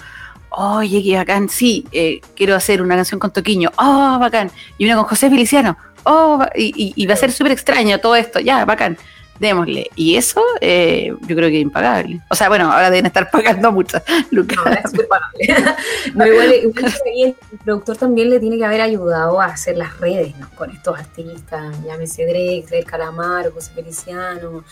[0.50, 4.96] oye, qué bacán, sí, eh, quiero hacer una canción con Toquiño, oh, bacán, y una
[4.98, 8.65] con José Feliciano, oh, y, y- y va a ser súper extraño todo esto, ya,
[8.65, 8.98] bacán,
[9.42, 9.90] démosle.
[9.96, 12.22] Y eso eh, yo creo que es impagable.
[12.30, 14.58] O sea, bueno, ahora deben estar pagando muchas lucas.
[14.64, 15.32] No, es súper pagable.
[16.14, 20.36] No, igual, igual el productor también le tiene que haber ayudado a hacer las redes
[20.38, 20.50] ¿no?
[20.56, 24.64] con estos artistas, llámese Drake Calamaro, José Feliciano,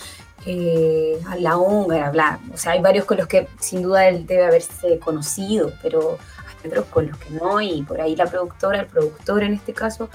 [0.46, 2.40] eh, La Húngara, bla.
[2.54, 6.70] O sea, hay varios con los que sin duda él debe haberse conocido, pero hay
[6.70, 10.10] otros con los que no, y por ahí la productora, el productor en este caso,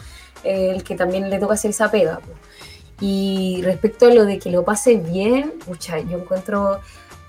[0.45, 2.21] eh, el que también le toca hacer esa pega.
[2.25, 2.37] pues.
[3.00, 6.80] Y respecto a lo de que lo pase bien, pucha, yo encuentro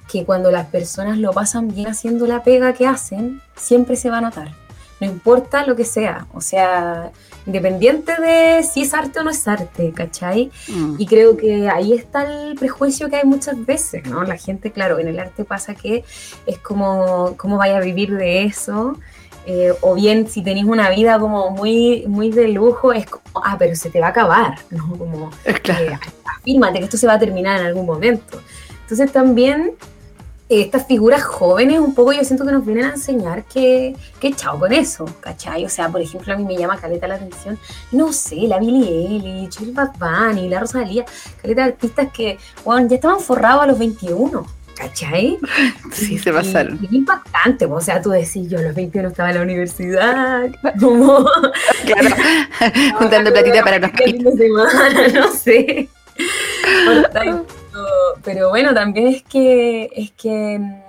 [0.07, 4.19] que cuando las personas lo pasan bien haciendo la pega que hacen, siempre se va
[4.19, 4.51] a notar.
[5.01, 7.11] No importa lo que sea, o sea,
[7.45, 10.51] independiente de si es arte o no es arte, ¿cachai?
[10.69, 10.95] Mm.
[10.97, 14.23] Y creo que ahí está el prejuicio que hay muchas veces, ¿no?
[14.23, 16.05] La gente, claro, en el arte pasa que
[16.45, 18.97] es como, ¿cómo vaya a vivir de eso?
[19.47, 23.55] Eh, o bien, si tenéis una vida como muy, muy de lujo, es como, ah,
[23.59, 24.89] pero se te va a acabar, ¿no?
[24.97, 25.29] Como,
[25.61, 25.93] Claro.
[25.93, 25.99] eh,
[26.39, 28.41] afírmate que esto se va a terminar en algún momento.
[28.81, 29.73] Entonces también
[30.49, 34.31] eh, estas figuras jóvenes un poco yo siento que nos vienen a enseñar que, que
[34.33, 35.65] chao con eso, ¿cachai?
[35.65, 37.57] O sea, por ejemplo, a mí me llama caleta la atención,
[37.91, 41.05] no sé, la Billie Eilish, el Bad Bunny, la Rosalía,
[41.41, 44.45] caleta de artistas que, bueno, ya estaban forrados a los 21,
[44.75, 45.37] ¿cachai?
[45.91, 46.79] Sí, se pasaron.
[46.89, 51.25] Y, impactante, o sea, tú decís, yo a los 21 estaba en la universidad, como...
[51.85, 52.15] Claro.
[52.97, 55.89] Juntando platita para los de semana, no sé.
[57.13, 57.45] Pero,
[58.23, 60.81] pero bueno, también es que es que mm,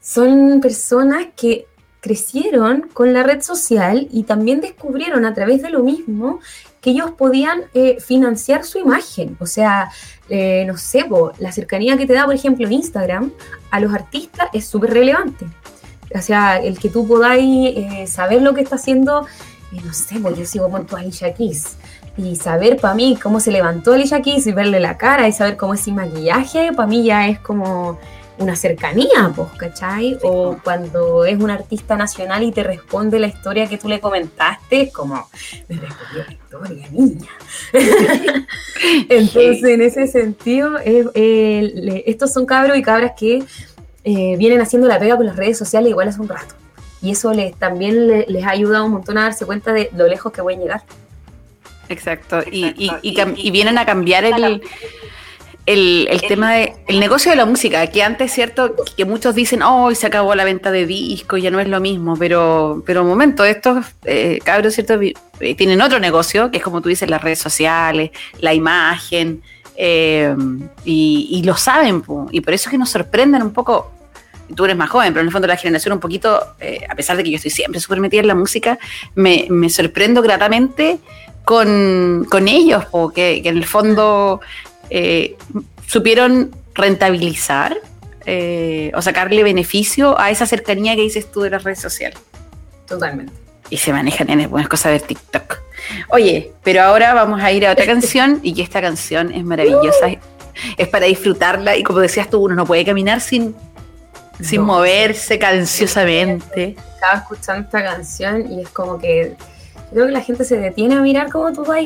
[0.00, 1.66] son personas que
[2.00, 6.40] crecieron con la red social y también descubrieron a través de lo mismo
[6.86, 9.36] que ellos podían eh, financiar su imagen.
[9.40, 9.90] O sea,
[10.28, 11.04] eh, no sé,
[11.40, 13.32] la cercanía que te da, por ejemplo, Instagram
[13.72, 15.46] a los artistas es súper relevante.
[16.14, 19.26] O sea, el que tú podáis eh, saber lo que está haciendo,
[19.72, 21.76] no sé, yo sigo con tu Alicia Keys.
[22.16, 25.56] Y saber para mí cómo se levantó Alicia Keys y verle la cara y saber
[25.56, 27.98] cómo es sin maquillaje, para mí ya es como
[28.38, 30.18] una cercanía, pues, ¿cachai?
[30.22, 34.82] O cuando es un artista nacional y te responde la historia que tú le comentaste,
[34.82, 35.28] es como,
[35.68, 37.28] me respondió la historia, niña.
[39.08, 43.42] Entonces, en ese sentido, es- eh, estos son cabros y cabras que
[44.04, 46.54] eh, vienen haciendo la pega con las redes sociales igual hace un rato.
[47.02, 50.06] Y eso les, también le- les ha ayudado un montón a darse cuenta de lo
[50.06, 50.82] lejos que pueden llegar.
[51.88, 52.40] Exacto.
[52.50, 54.62] Y, y, y cam- y vienen a cambiar el,
[55.66, 59.62] el, el tema de el negocio de la música, que antes, cierto, que muchos dicen,
[59.62, 63.08] oh, se acabó la venta de discos, ya no es lo mismo, pero, pero un
[63.08, 67.22] momento, estos eh, cabros, cierto, eh, tienen otro negocio, que es como tú dices, las
[67.22, 69.42] redes sociales, la imagen,
[69.76, 70.34] eh,
[70.84, 73.92] y, lo saben, y por eso es que nos sorprenden un poco.
[74.54, 77.16] Tú eres más joven, pero en el fondo la generación un poquito, eh, a pesar
[77.16, 78.78] de que yo estoy siempre súper metida en la música,
[79.16, 80.98] me, me sorprendo gratamente
[81.44, 84.40] con, con ellos, po, que, que en el fondo
[84.90, 85.36] eh,
[85.86, 87.76] supieron rentabilizar
[88.26, 92.18] eh, o sacarle beneficio a esa cercanía que dices tú de las redes sociales.
[92.86, 93.32] Totalmente.
[93.70, 95.58] Y se manejan en buenas cosas de TikTok.
[96.10, 100.08] Oye, pero ahora vamos a ir a otra canción y que esta canción es maravillosa.
[100.76, 103.54] Es para disfrutarla y como decías tú, uno no puede caminar sin,
[104.40, 104.66] sin No.
[104.66, 106.76] moverse canciosamente.
[106.94, 109.34] Estaba escuchando esta canción y es como que
[109.90, 111.84] creo que la gente se detiene a mirar como tú vas.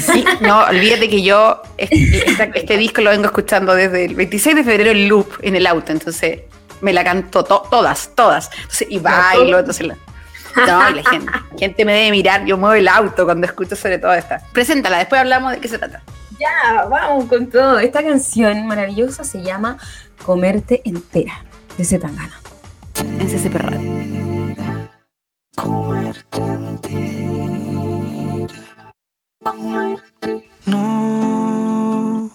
[0.00, 2.24] Sí, no, olvídate que yo este,
[2.54, 5.92] este disco lo vengo escuchando desde el 26 de febrero en loop en el auto,
[5.92, 6.40] entonces
[6.80, 8.50] me la canto to- todas, todas.
[8.62, 9.96] Entonces, y bailo, entonces la...
[10.56, 14.14] No, la gente, gente me debe mirar, yo muevo el auto cuando escucho sobre todo
[14.14, 14.42] esta.
[14.52, 16.02] Preséntala, después hablamos de qué se trata.
[16.40, 17.78] Ya, vamos con todo.
[17.78, 19.76] Esta canción maravillosa se llama
[20.24, 21.44] Comerte entera,
[21.76, 22.40] de Zetangana.
[22.98, 23.80] En CCP Radio.
[25.56, 27.25] Comerte entera.
[30.66, 32.30] No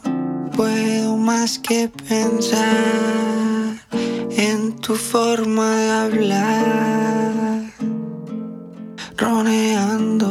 [0.56, 3.76] puedo más que pensar
[4.30, 7.64] en tu forma de hablar,
[9.18, 10.30] roneando.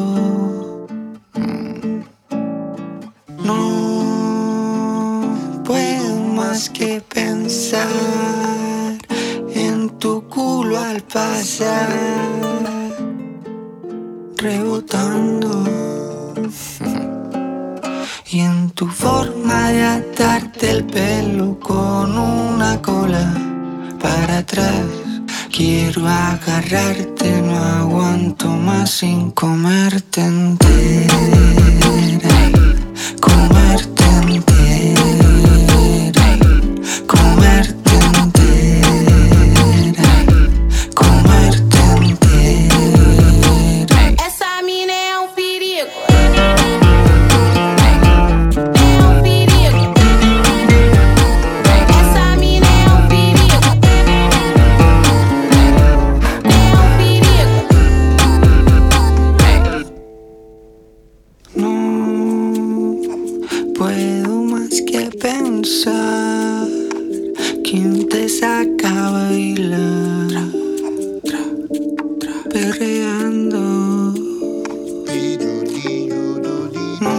[3.45, 3.63] No
[5.65, 7.89] puedo más que pensar
[9.53, 11.91] en tu culo al pasar,
[14.39, 16.10] rebotando.
[18.33, 23.35] Y en tu forma de atarte el pelo con una cola
[24.01, 24.85] para atrás.
[25.51, 31.09] Quiero agarrarte, no aguanto más sin comerte entera.
[33.21, 34.00] Comerte
[72.53, 74.13] perreando.
[77.01, 77.17] No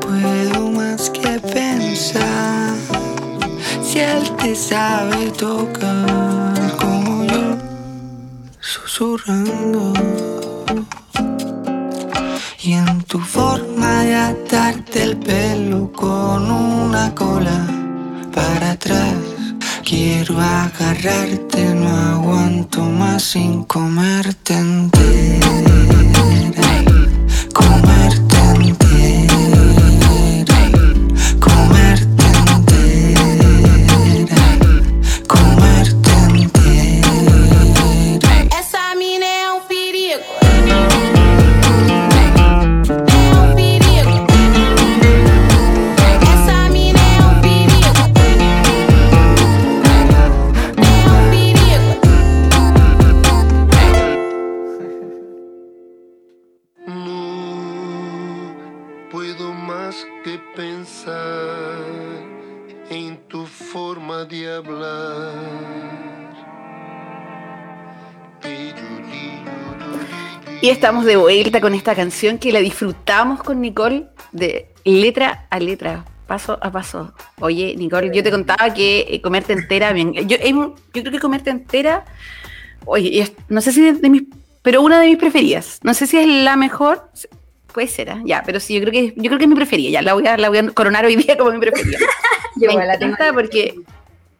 [0.00, 2.74] puedo más que pensar
[3.82, 7.56] si él te sabe tocar como yo,
[8.60, 10.27] susurrando.
[70.78, 76.04] Estamos de vuelta con esta canción que la disfrutamos con Nicole de letra a letra,
[76.28, 77.12] paso a paso.
[77.40, 80.36] Oye, Nicole, yo te contaba que eh, comerte entera, bien, yo,
[80.92, 82.04] creo que comerte entera,
[82.84, 84.22] oye, no sé si es de mis,
[84.62, 85.80] pero una de mis preferidas.
[85.82, 87.10] No sé si es la mejor,
[87.74, 88.22] puede ser, ¿ah?
[88.24, 89.90] ya, pero sí, yo creo que yo creo que es mi preferida.
[89.90, 91.98] Ya la voy a, la voy a coronar hoy día como mi preferida.
[92.54, 93.74] Yo Me la encanta porque,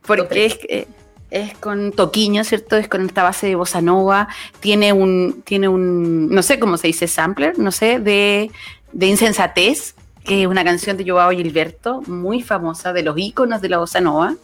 [0.07, 0.87] porque es, eh,
[1.31, 2.77] es con toquiño, ¿cierto?
[2.77, 4.29] Es con esta base de bossa nova.
[4.61, 8.51] Tiene un, tiene un, no sé cómo se dice, sampler, no sé, de,
[8.93, 13.69] de insensatez, que es una canción de Joao Gilberto, muy famosa, de los íconos de
[13.69, 14.35] la bossa nova.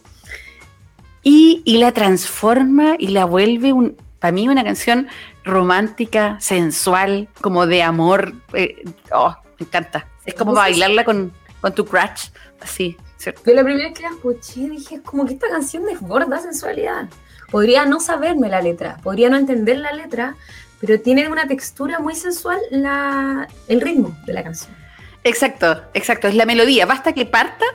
[1.23, 5.07] Y, y la transforma y la vuelve, un, para mí, una canción
[5.43, 8.33] romántica, sensual, como de amor.
[8.53, 10.07] eh, oh, me encanta.
[10.25, 12.29] Es como bailarla con, con tu crush,
[12.61, 13.41] así, ¿cierto?
[13.45, 17.07] Yo la primera vez que la escuché dije, como que esta canción desborda sensualidad.
[17.51, 20.35] Podría no saberme la letra, podría no entender la letra,
[20.79, 24.75] pero tiene una textura muy sensual la, el ritmo de la canción.
[25.23, 26.85] Exacto, exacto, es la melodía.
[26.85, 27.65] Basta que parta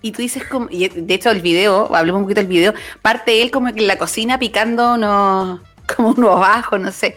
[0.00, 3.42] y tú dices como, y de hecho el video, hablemos un poquito del video, parte
[3.42, 5.60] él como que en la cocina picando unos,
[5.96, 7.16] como unos bajos, no sé.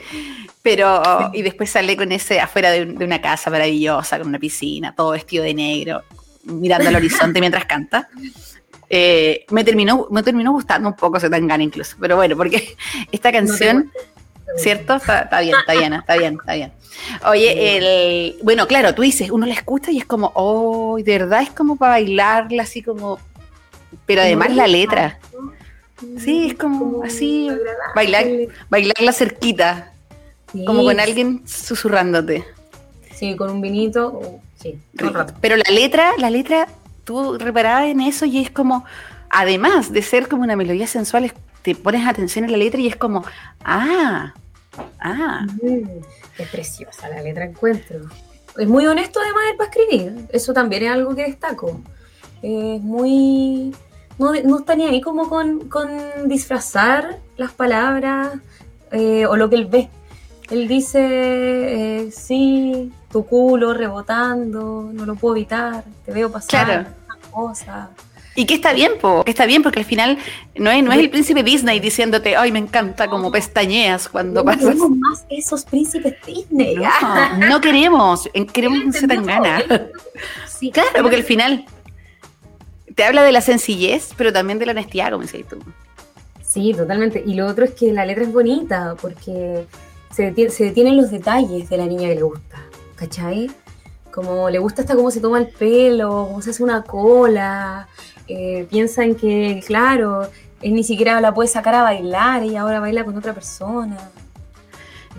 [0.61, 1.01] Pero,
[1.33, 5.43] y después sale con ese afuera de una casa maravillosa, con una piscina, todo vestido
[5.43, 6.03] de negro,
[6.47, 8.10] mirando al horizonte mientras canta.
[8.89, 12.75] Eh, me terminó, me terminó gustando un poco se tan gana incluso, pero bueno, porque
[13.12, 13.91] esta canción,
[14.57, 14.95] ¿cierto?
[14.95, 16.71] Está, está bien, está bien, está bien, está bien.
[17.25, 21.41] Oye, el, bueno, claro, tú dices, uno la escucha y es como, oh, de verdad
[21.41, 23.19] es como para bailarla, así como,
[24.06, 25.19] pero además la letra,
[26.19, 27.50] Sí, es como así,
[27.95, 28.25] bailar,
[28.69, 29.93] bailarla cerquita,
[30.65, 32.45] como con alguien susurrándote.
[33.15, 34.39] Sí, con un vinito.
[34.60, 34.79] Sí.
[35.41, 36.67] Pero la letra, la letra,
[37.03, 38.85] tú reparabas en eso y es como,
[39.29, 41.31] además de ser como una melodía sensual,
[41.62, 43.23] te pones atención en la letra y es como,
[43.63, 44.33] ah,
[44.99, 45.99] ah, Mm,
[46.37, 47.99] es preciosa la letra, encuentro.
[48.58, 50.27] Es muy honesto además él para escribir.
[50.29, 51.81] Eso también es algo que destaco.
[52.41, 53.75] Es muy...
[54.17, 55.89] No, no está ni ahí como con, con
[56.27, 58.33] disfrazar las palabras
[58.91, 59.89] eh, o lo que él ve.
[60.50, 66.85] Él dice, eh, sí, tu culo rebotando, no lo puedo evitar, te veo pasar Claro.
[67.06, 67.89] una cosa.
[68.35, 70.17] Y que está bien, po, que está bien, porque al final
[70.56, 74.45] no es, no es el príncipe Disney diciéndote, ay, me encanta como pestañeas cuando No
[74.45, 74.62] pasas.
[74.63, 76.75] queremos más esos príncipes Disney.
[76.75, 79.63] No, no queremos, queremos un Zetangana.
[80.48, 81.65] Sí, Claro, porque al final
[82.95, 85.58] te habla de la sencillez, pero también de la honestidad, como decías tú.
[86.45, 87.23] Sí, totalmente.
[87.25, 89.65] Y lo otro es que la letra es bonita porque
[90.17, 92.57] se detiene, se detienen los detalles de la niña que le gusta.
[92.95, 93.51] ¿Cachai?
[94.11, 97.87] Como le gusta hasta cómo se toma el pelo, cómo se hace una cola.
[98.27, 100.27] eh, piensan que, claro,
[100.63, 103.95] él ni siquiera la puede sacar a bailar, ella ahora baila con otra persona.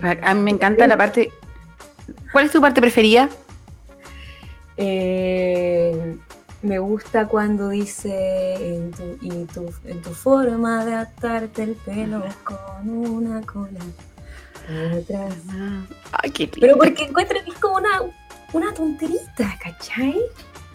[0.01, 1.31] A mí me encanta la parte.
[2.33, 3.29] ¿Cuál es tu parte preferida?
[4.75, 6.17] Eh,
[6.61, 12.21] me gusta cuando dice en tu, y tu, en tu forma de atarte el pelo
[12.43, 13.79] con una cola
[14.69, 15.35] atrás.
[16.11, 16.59] Ay, qué lindo.
[16.61, 18.01] Pero porque encuentro que es como una,
[18.53, 20.17] una tonterita, ¿cachai?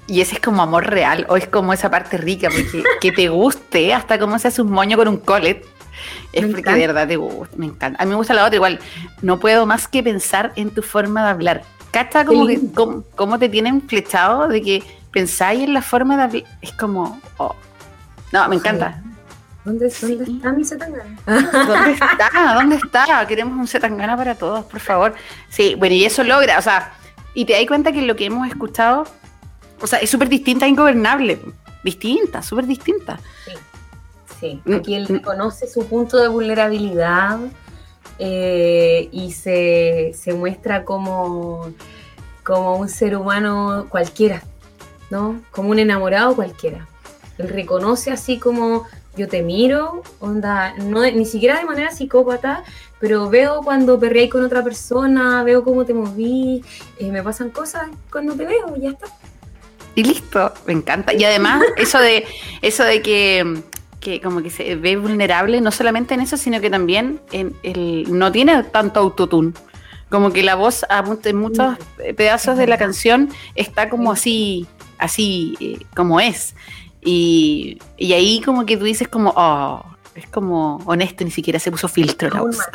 [0.06, 3.28] Y ese es como amor real, o es como esa parte rica, porque que te
[3.28, 5.64] guste, hasta cómo se hace un moño con un colet,
[6.32, 6.78] es Me porque encanta.
[6.78, 8.02] de verdad te gusta, me encanta.
[8.02, 8.80] A mí me gusta la otra igual,
[9.22, 11.62] no puedo más que pensar en tu forma de hablar.
[11.90, 12.60] ¿Cacha como que,
[13.14, 14.82] cómo te tienen flechado de que
[15.12, 16.44] pensáis en la forma de hablar?
[16.60, 17.54] Es como, oh.
[18.32, 19.00] no, me encanta.
[19.64, 20.14] ¿Dónde, Sí.
[20.16, 21.16] ¿dónde está mi Zetangana?
[21.26, 22.54] ¿Dónde está?
[22.54, 23.26] ¿Dónde está?
[23.26, 25.14] Queremos un Zetangana para todos, por favor.
[25.48, 26.92] Sí, bueno, y eso logra, o sea,
[27.34, 29.04] y te das cuenta que lo que hemos escuchado,
[29.80, 31.40] o sea, es súper distinta a Ingobernable.
[31.82, 33.18] Distinta, súper distinta.
[34.40, 37.38] Sí, Mm, aquí él reconoce su punto de vulnerabilidad
[38.18, 41.72] eh, y se, se muestra como,
[42.42, 44.42] como un ser humano cualquiera,
[45.10, 45.40] ¿no?
[45.50, 46.86] Como un enamorado cualquiera.
[47.38, 48.84] Él reconoce así como
[49.16, 52.64] yo te miro, onda, no, ni siquiera de manera psicópata,
[52.98, 56.64] pero veo cuando perreáis con otra persona, veo cómo te moví,
[56.98, 59.06] eh, me pasan cosas cuando te veo, ya está.
[59.94, 61.12] Y listo, me encanta.
[61.12, 62.24] Y además, eso de,
[62.62, 63.62] eso de que,
[64.00, 68.06] que como que se ve vulnerable, no solamente en eso, sino que también en el,
[68.08, 69.52] no tiene tanto autotune.
[70.10, 70.84] Como que la voz
[71.24, 71.76] en muchos
[72.16, 74.66] pedazos de la canción está como así,
[74.98, 76.54] así eh, como es.
[77.04, 79.84] Y, y ahí como que tú dices como, oh,
[80.14, 82.68] es como honesto, ni siquiera se puso filtro Aún más.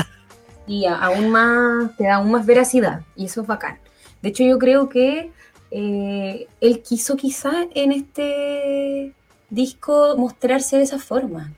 [0.68, 3.02] Y aún más, te da aún más veracidad.
[3.16, 3.80] Y eso es bacán.
[4.22, 5.32] De hecho, yo creo que
[5.72, 9.14] eh, él quiso quizá en este
[9.50, 11.52] disco mostrarse de esa forma.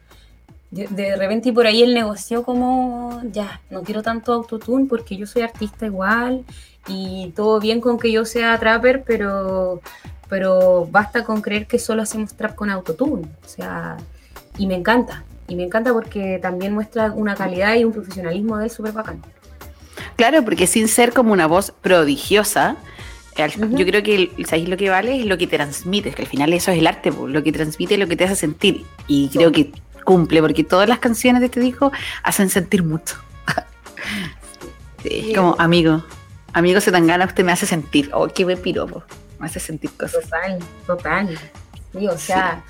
[0.69, 5.17] De, de repente y por ahí él negoció como, ya, no quiero tanto autotune porque
[5.17, 6.45] yo soy artista igual
[6.87, 9.81] y todo bien con que yo sea trapper, pero,
[10.31, 13.23] pero basta con creer que solo hacemos trap con autotune.
[13.45, 13.97] O sea,
[14.57, 15.25] y me encanta.
[15.49, 19.21] Y me encanta porque también muestra una calidad y un profesionalismo de él súper bacán.
[20.15, 22.77] Claro, porque sin ser como una voz prodigiosa,
[23.71, 25.19] yo creo que ¿sabéis lo que vale?
[25.19, 27.99] Es lo que transmites, que al final eso es el arte, lo que transmite es
[27.99, 28.85] lo que te hace sentir.
[29.07, 29.73] Y creo que
[30.05, 31.91] cumple, porque todas las canciones de este disco
[32.23, 33.17] hacen sentir mucho.
[35.03, 35.33] Sí.
[35.35, 36.05] como, amigo,
[36.53, 38.11] amigo se tan gana, usted me hace sentir.
[38.13, 39.03] Oh, qué buen piropo.
[39.41, 40.23] Hace sentir cosas.
[40.23, 41.39] Total, total.
[41.97, 42.63] Sí, o sea,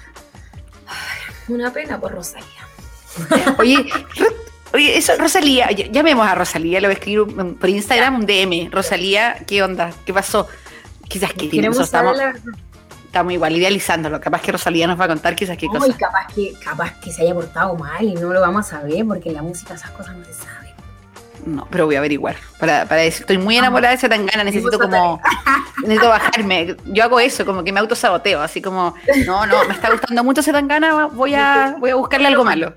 [1.48, 2.48] una pena por Rosalía.
[3.60, 3.86] Oye,
[4.74, 8.72] oye, eso, Rosalía, llamemos a Rosalía, le voy a escribir por Instagram un DM.
[8.72, 9.92] Rosalía, ¿qué onda?
[10.06, 10.48] ¿Qué pasó?
[11.10, 12.34] Quizás que tiene, saber estamos, la
[13.06, 14.22] estamos igual idealizándolo.
[14.22, 15.88] Capaz que Rosalía nos va a contar quizás qué No, cosa.
[15.90, 19.06] y capaz que, capaz que se haya portado mal y no lo vamos a saber
[19.06, 20.61] porque en la música esas cosas no se saben.
[21.46, 22.36] No, pero voy a averiguar.
[22.60, 25.20] Para, para decir, estoy muy enamorada de esa tangana, necesito como.
[25.82, 26.76] Necesito bajarme.
[26.86, 28.94] Yo hago eso, como que me autosaboteo, así como,
[29.26, 32.74] no, no, me está gustando mucho esa tangana, voy a, voy a buscarle algo malo.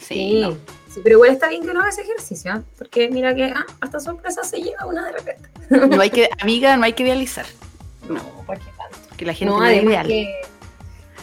[0.00, 0.50] Sí, Sí, no.
[0.92, 2.62] sí, pero igual está bien que no haga ese ejercicio, ¿ah?
[2.78, 5.48] porque mira que ah, hasta sorpresa se lleva una de repente.
[5.96, 7.46] No hay que, amiga, no hay que idealizar.
[8.08, 9.16] No, ¿por qué tanto?
[9.16, 10.06] que la gente No, no, es ideal.
[10.06, 10.34] que,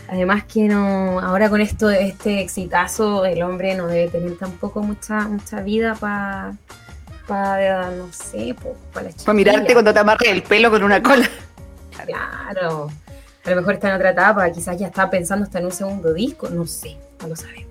[0.07, 5.21] además que no, ahora con esto, este exitazo, el hombre no debe tener tampoco mucha,
[5.27, 6.53] mucha vida para,
[7.27, 8.55] para, no sé,
[8.93, 11.29] para la Para mirarte cuando te amarre el pelo con una cola.
[12.05, 12.89] Claro.
[13.43, 16.13] A lo mejor está en otra etapa, quizás ya está pensando hasta en un segundo
[16.13, 17.65] disco, no sé, no lo sabemos.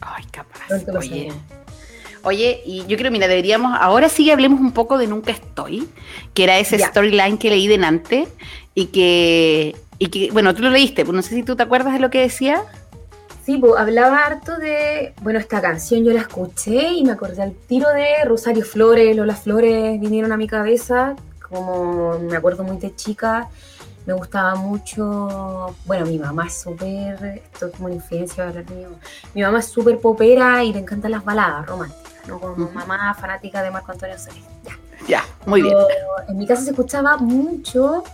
[0.00, 0.68] Ay, capaz.
[0.86, 1.32] Lo Oye.
[2.22, 5.88] Oye, y yo creo, mira, deberíamos, ahora sí que hablemos un poco de Nunca Estoy,
[6.34, 8.28] que era ese storyline que leí de Nante,
[8.74, 11.94] y que, y que, bueno, tú lo leíste, pues no sé si tú te acuerdas
[11.94, 12.62] de lo que decía.
[13.50, 17.52] Sí, pues hablaba harto de, bueno, esta canción yo la escuché y me acordé al
[17.52, 21.16] tiro de Rosario Flores, Lola Flores vinieron a mi cabeza,
[21.48, 23.48] como me acuerdo muy de chica,
[24.06, 28.66] me gustaba mucho, bueno, mi mamá es súper, esto es como una influencia de hablar
[28.66, 28.96] de mi mamá,
[29.34, 32.38] mi mamá es súper popera y le encantan las baladas románticas, ¿no?
[32.38, 34.78] Como mamá fanática de Marco Antonio Solís, ya.
[35.08, 35.76] Ya, muy bien.
[36.28, 38.04] En mi casa se escuchaba mucho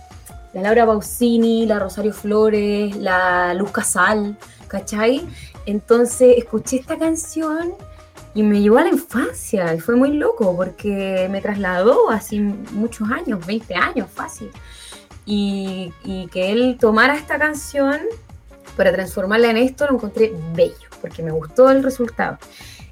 [0.53, 4.35] la Laura Pausini, la Rosario Flores, la Luz Casal,
[4.67, 5.27] ¿cachai?
[5.65, 7.73] Entonces escuché esta canción
[8.33, 13.09] y me llevó a la infancia y fue muy loco porque me trasladó así muchos
[13.09, 14.51] años, 20 años fácil.
[15.25, 17.99] Y, y que él tomara esta canción
[18.77, 22.37] para transformarla en esto lo encontré bello porque me gustó el resultado.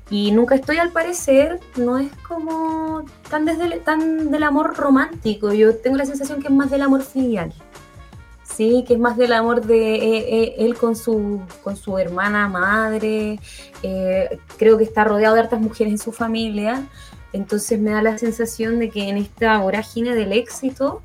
[0.10, 5.52] Y Nunca estoy al parecer no es como tan, desde tan del amor romántico.
[5.52, 7.54] Yo tengo la sensación que es más del amor filial.
[8.56, 12.48] Sí, que es más del amor de eh, eh, él con su, con su hermana
[12.48, 13.40] madre.
[13.84, 16.88] Eh, creo que está rodeado de hartas mujeres en su familia.
[17.34, 21.02] Entonces me da la sensación de que en esta vorágine del éxito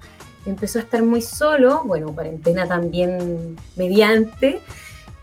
[0.47, 4.61] empezó a estar muy solo, bueno, cuarentena también mediante,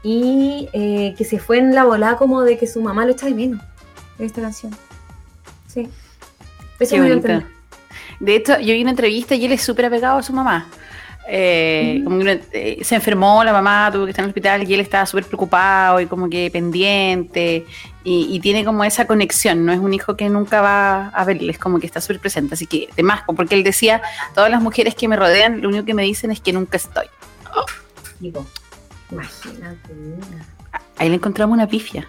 [0.03, 3.25] y eh, que se fue en la volada como de que su mamá lo echa
[3.27, 3.61] de menos
[4.19, 4.75] en esta canción.
[5.67, 5.89] Sí.
[6.79, 7.45] Eso Qué me.
[8.19, 10.67] De hecho, yo vi una entrevista y él es súper apegado a su mamá.
[11.29, 14.73] Eh, como que eh, se enfermó la mamá, tuvo que estar en el hospital y
[14.73, 17.65] él estaba súper preocupado y como que pendiente
[18.05, 21.51] y, y tiene como esa conexión, no es un hijo que nunca va a verle,
[21.51, 24.01] es como que está súper presente, así que de más, porque él decía,
[24.33, 27.07] todas las mujeres que me rodean, lo único que me dicen es que nunca estoy.
[29.11, 29.93] Imagínate.
[30.97, 32.07] Ahí le encontramos una pifia,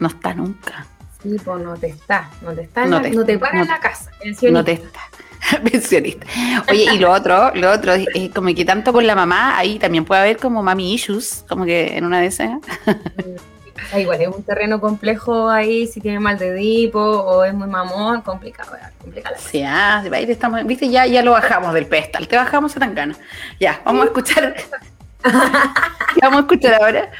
[0.00, 0.86] no está nunca,
[1.22, 3.68] Tipo, no te está, no te está, No la- te- no te para no en
[3.68, 4.10] la casa.
[4.52, 5.00] no te está.
[5.70, 6.26] Pensionista.
[6.70, 9.78] Oye, y lo otro, lo otro, es es como que tanto con la mamá, ahí
[9.78, 12.50] también puede haber como mami issues, como que en una de esas.
[13.92, 17.68] Ah, igual es un terreno complejo ahí, si tiene mal de Edipo o es muy
[17.68, 18.92] mamón, complicado, ¿verdad?
[19.00, 19.36] complicado.
[19.38, 22.94] Sí, ah, ahí estamos, viste, ya, ya lo bajamos del pedestal, te bajamos a tan
[22.94, 23.16] gana.
[23.58, 24.54] Ya, vamos a escuchar.
[25.22, 27.10] ¿Qué vamos a escuchar ahora?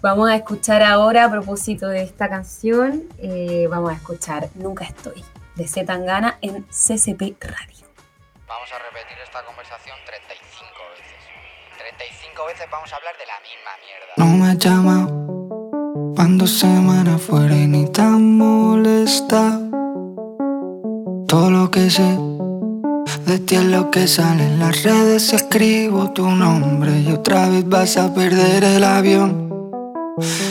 [0.00, 5.24] Vamos a escuchar ahora, a propósito de esta canción, eh, vamos a escuchar Nunca Estoy,
[5.58, 7.86] de Z Tangana en CCP Radio.
[8.46, 11.18] Vamos a repetir esta conversación 35 veces.
[11.76, 14.12] 35 veces vamos a hablar de la misma mierda.
[14.16, 14.98] No me llama
[16.14, 19.58] cuando semana fuera y ni tan molesta.
[21.26, 22.16] Todo lo que sé
[23.26, 25.32] de ti es lo que sale en las redes.
[25.32, 29.48] Escribo tu nombre y otra vez vas a perder el avión.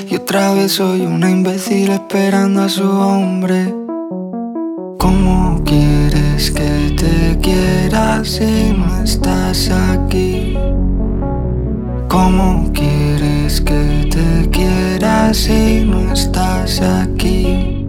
[0.10, 3.87] Y otra vez soy una imbécil esperando a su hombre.
[5.08, 10.58] ¿Cómo quieres que te quiera si no estás aquí?
[12.10, 17.88] ¿Cómo quieres que te quiera si no estás aquí?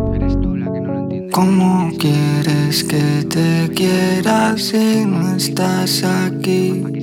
[1.33, 6.98] ¿Cómo quieres que te quiera si no estás aquí?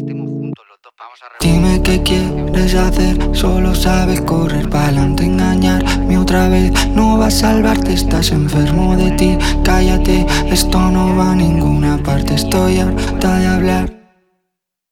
[1.39, 6.71] Dime qué quieres hacer, solo sabes correr para adelante, engañarme otra vez.
[6.95, 9.37] No va a salvarte, estás enfermo de ti.
[9.63, 12.33] Cállate, esto no va a ninguna parte.
[12.35, 13.93] Estoy harta de hablar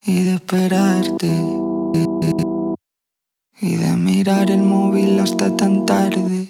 [0.04, 1.30] y de esperarte.
[3.60, 6.48] Y de mirar el móvil hasta tan tarde.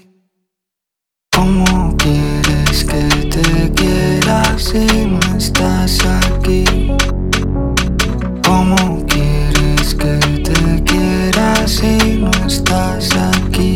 [1.33, 6.65] ¿Cómo quieres que te quiera si no estás aquí?
[11.75, 13.75] Si no estás aquí?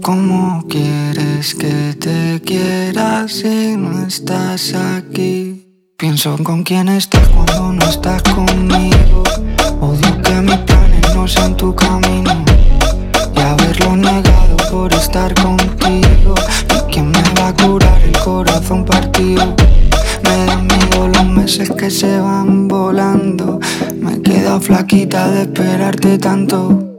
[0.00, 5.66] ¿Cómo quieres que te quiera si no estás aquí?
[5.96, 9.24] Pienso con quién estás cuando no estás conmigo.
[9.80, 12.44] Odio que mis planes no sean tu camino.
[13.36, 16.34] Y haberlo negado por estar contigo.
[16.76, 19.61] ¿Y quién me va a curar el corazón partido?
[21.42, 23.58] Meses que se van volando.
[23.96, 26.91] Me he flaquita de esperarte tanto.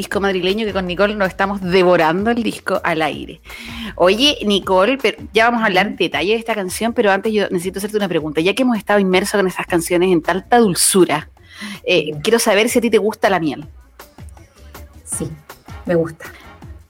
[0.00, 3.40] Disco madrileño que con Nicole nos estamos devorando el disco al aire.
[3.96, 7.78] Oye, Nicole, pero ya vamos a hablar detalle de esta canción, pero antes yo necesito
[7.78, 8.40] hacerte una pregunta.
[8.40, 11.28] Ya que hemos estado inmersos con esas canciones en tanta dulzura,
[11.84, 13.66] eh, quiero saber si a ti te gusta la miel.
[15.04, 15.28] Sí,
[15.86, 16.26] me gusta.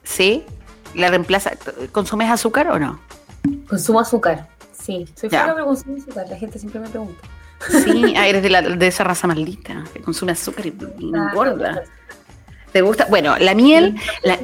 [0.03, 0.43] ¿Sí?
[0.95, 1.51] ¿La reemplaza?
[1.91, 2.99] ¿Consumes azúcar o no?
[3.69, 4.47] Consumo azúcar.
[4.73, 6.25] Sí, soy flaca, pero consumo azúcar.
[6.29, 7.21] La gente siempre me pregunta.
[7.69, 11.83] Sí, ah, eres de, la- de esa raza maldita que consume azúcar y, y engorda.
[12.71, 13.05] ¿Te gusta?
[13.09, 14.37] Bueno, la miel, la-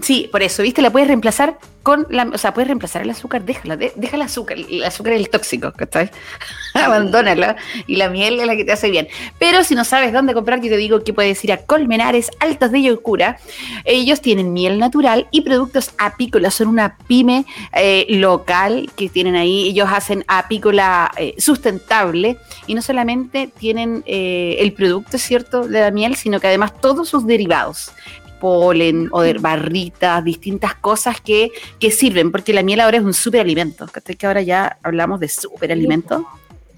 [0.00, 0.80] Sí, por eso, ¿viste?
[0.82, 4.22] La puedes reemplazar con la, o sea, puedes reemplazar el azúcar, déjala, de- deja el
[4.22, 6.10] azúcar, el azúcar es el tóxico, ¿cachai?
[6.74, 9.08] Abandónala y la miel es la que te hace bien.
[9.38, 12.70] Pero si no sabes dónde comprar, yo te digo que puedes ir a Colmenares Altos
[12.72, 13.38] de Yocura.
[13.84, 19.68] Ellos tienen miel natural y productos apícolas, son una pyme eh, local que tienen ahí,
[19.68, 22.36] ellos hacen apícola eh, sustentable
[22.66, 27.08] y no solamente tienen eh, el producto, ¿cierto?, de la miel, sino que además todos
[27.08, 27.90] sus derivados
[28.38, 33.14] polen o de barritas, distintas cosas que, que sirven, porque la miel ahora es un
[33.14, 33.86] superalimento.
[34.18, 36.26] Que ahora ya hablamos de superalimento,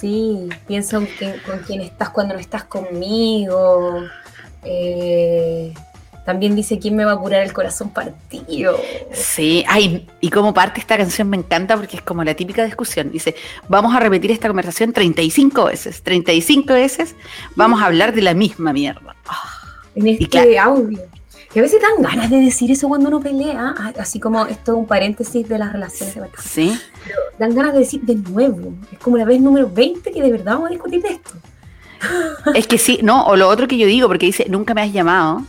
[0.00, 4.02] sí, piensa en que- con quién estás cuando no estás conmigo.
[4.64, 5.72] Eh,
[6.24, 8.76] también dice quién me va a curar el corazón partido.
[9.12, 13.12] Sí, ay, y como parte esta canción me encanta porque es como la típica discusión.
[13.12, 13.36] Dice,
[13.68, 16.02] vamos a repetir esta conversación 35 veces.
[16.02, 17.14] 35 veces
[17.54, 19.14] vamos a hablar de la misma mierda.
[19.94, 20.98] En este claro- audio.
[21.52, 24.72] Que a veces dan ganas de decir eso cuando uno pelea, ah, así como esto
[24.72, 26.42] es un paréntesis de las relaciones de pareja.
[26.42, 26.78] Sí,
[27.38, 28.74] Dan ganas de decir de nuevo.
[28.92, 31.30] Es como la vez número 20 que de verdad vamos a discutir de esto.
[32.54, 34.92] es que sí, no, o lo otro que yo digo, porque dice, nunca me has
[34.92, 35.44] llamado.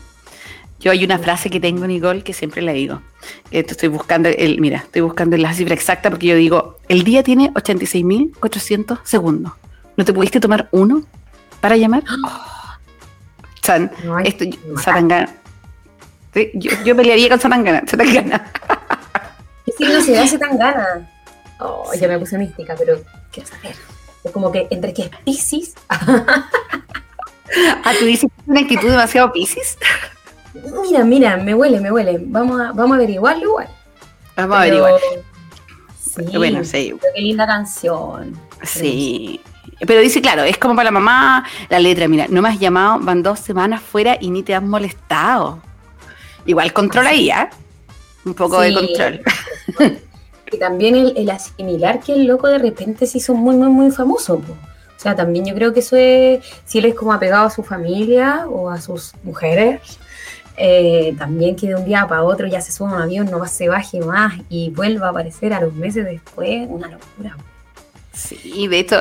[0.79, 3.01] Yo hay una frase que tengo, Nicole, que siempre la digo.
[3.49, 7.23] Esto estoy buscando, el, mira, estoy buscando la cifra exacta porque yo digo, el día
[7.23, 9.53] tiene 86.400 segundos.
[9.95, 11.01] ¿No te pudiste tomar uno
[11.59, 12.03] para llamar?
[13.67, 14.45] Chan, No esto,
[14.77, 15.29] Satangana.
[16.37, 17.81] Sí, yo, yo pelearía con Satangana.
[17.87, 18.51] Satangana.
[19.65, 21.09] ¿Qué signo se hace tan gana?
[21.59, 22.99] Oh, ya me puse mística, pero
[23.31, 23.75] quiero saber.
[24.23, 25.73] Es como que entre que es Pisces,
[27.83, 29.77] Ah, tú dices que una actitud demasiado piscis.
[30.83, 32.19] mira, mira, me huele, me huele.
[32.21, 33.67] Vamos a, vamos a averiguarlo igual.
[34.35, 35.01] Vamos a Pero- averiguar.
[35.99, 38.37] Sí, Bueno, sí, pero qué linda canción.
[38.63, 39.39] Sí.
[39.85, 42.99] Pero dice, claro, es como para la mamá la letra, mira, no me has llamado,
[42.99, 45.61] van dos semanas fuera y ni te han molestado.
[46.47, 47.49] Igual control ahí, ¿ah?
[48.25, 49.21] Un poco de control.
[50.49, 53.91] Y también el, el asimilar que el loco de repente se hizo muy, muy, muy
[53.91, 54.39] famoso.
[54.39, 54.53] po.
[54.53, 57.63] O sea, también yo creo que eso es, si él es como apegado a su
[57.63, 59.99] familia o a sus mujeres,
[60.55, 63.45] eh, también que de un día para otro ya se sube a un avión, no
[63.45, 67.37] se baje más y vuelva a aparecer a los meses después, una locura.
[68.11, 68.99] Sí, de hecho,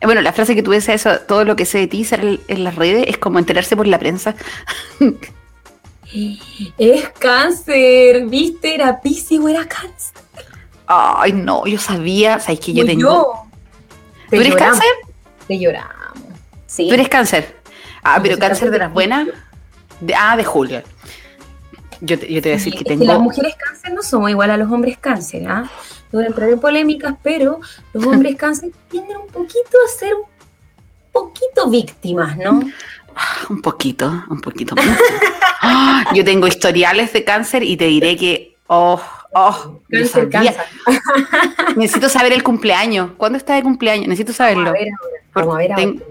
[0.00, 2.64] eh, bueno, la frase que tú decías, eso, todo lo que sé de ti en
[2.64, 4.34] las redes es como enterarse por la prensa.
[6.78, 8.74] Es cáncer, ¿viste?
[8.74, 10.22] Era Piscis o era cáncer.
[10.86, 13.48] Ay, no, yo sabía, sabes que yo Fui tengo.
[14.30, 14.92] Te ¿Tú eres lloramos, cáncer?
[15.48, 15.94] Te lloramos.
[16.66, 16.88] Sí.
[16.88, 17.56] ¿Tú eres cáncer?
[18.02, 19.26] Ah, pero cáncer de las buenas.
[20.00, 20.82] De- ah, de julio.
[22.00, 23.20] Yo te, yo te voy a decir Sí, que es las tengo.
[23.22, 25.62] mujeres cáncer no somos igual a los hombres cáncer, ¿ah?
[26.12, 27.60] No voy a entrar en polémicas, pero
[27.92, 30.24] los hombres cáncer tienden un poquito a ser un
[31.10, 32.60] poquito víctimas, ¿no?
[33.48, 34.88] Un poquito, un poquito mucho.
[35.62, 39.00] Ah, yo tengo historiales de cáncer y te diré que, oh,
[39.34, 40.56] oh, Cáncer, cáncer.
[41.76, 43.10] Necesito saber el cumpleaños.
[43.16, 44.06] ¿Cuándo está de cumpleaños?
[44.08, 44.68] Necesito Vamos saberlo.
[44.70, 45.20] a ver ahora.
[45.34, 45.82] Vamos a ver ahora.
[45.84, 46.02] Ten-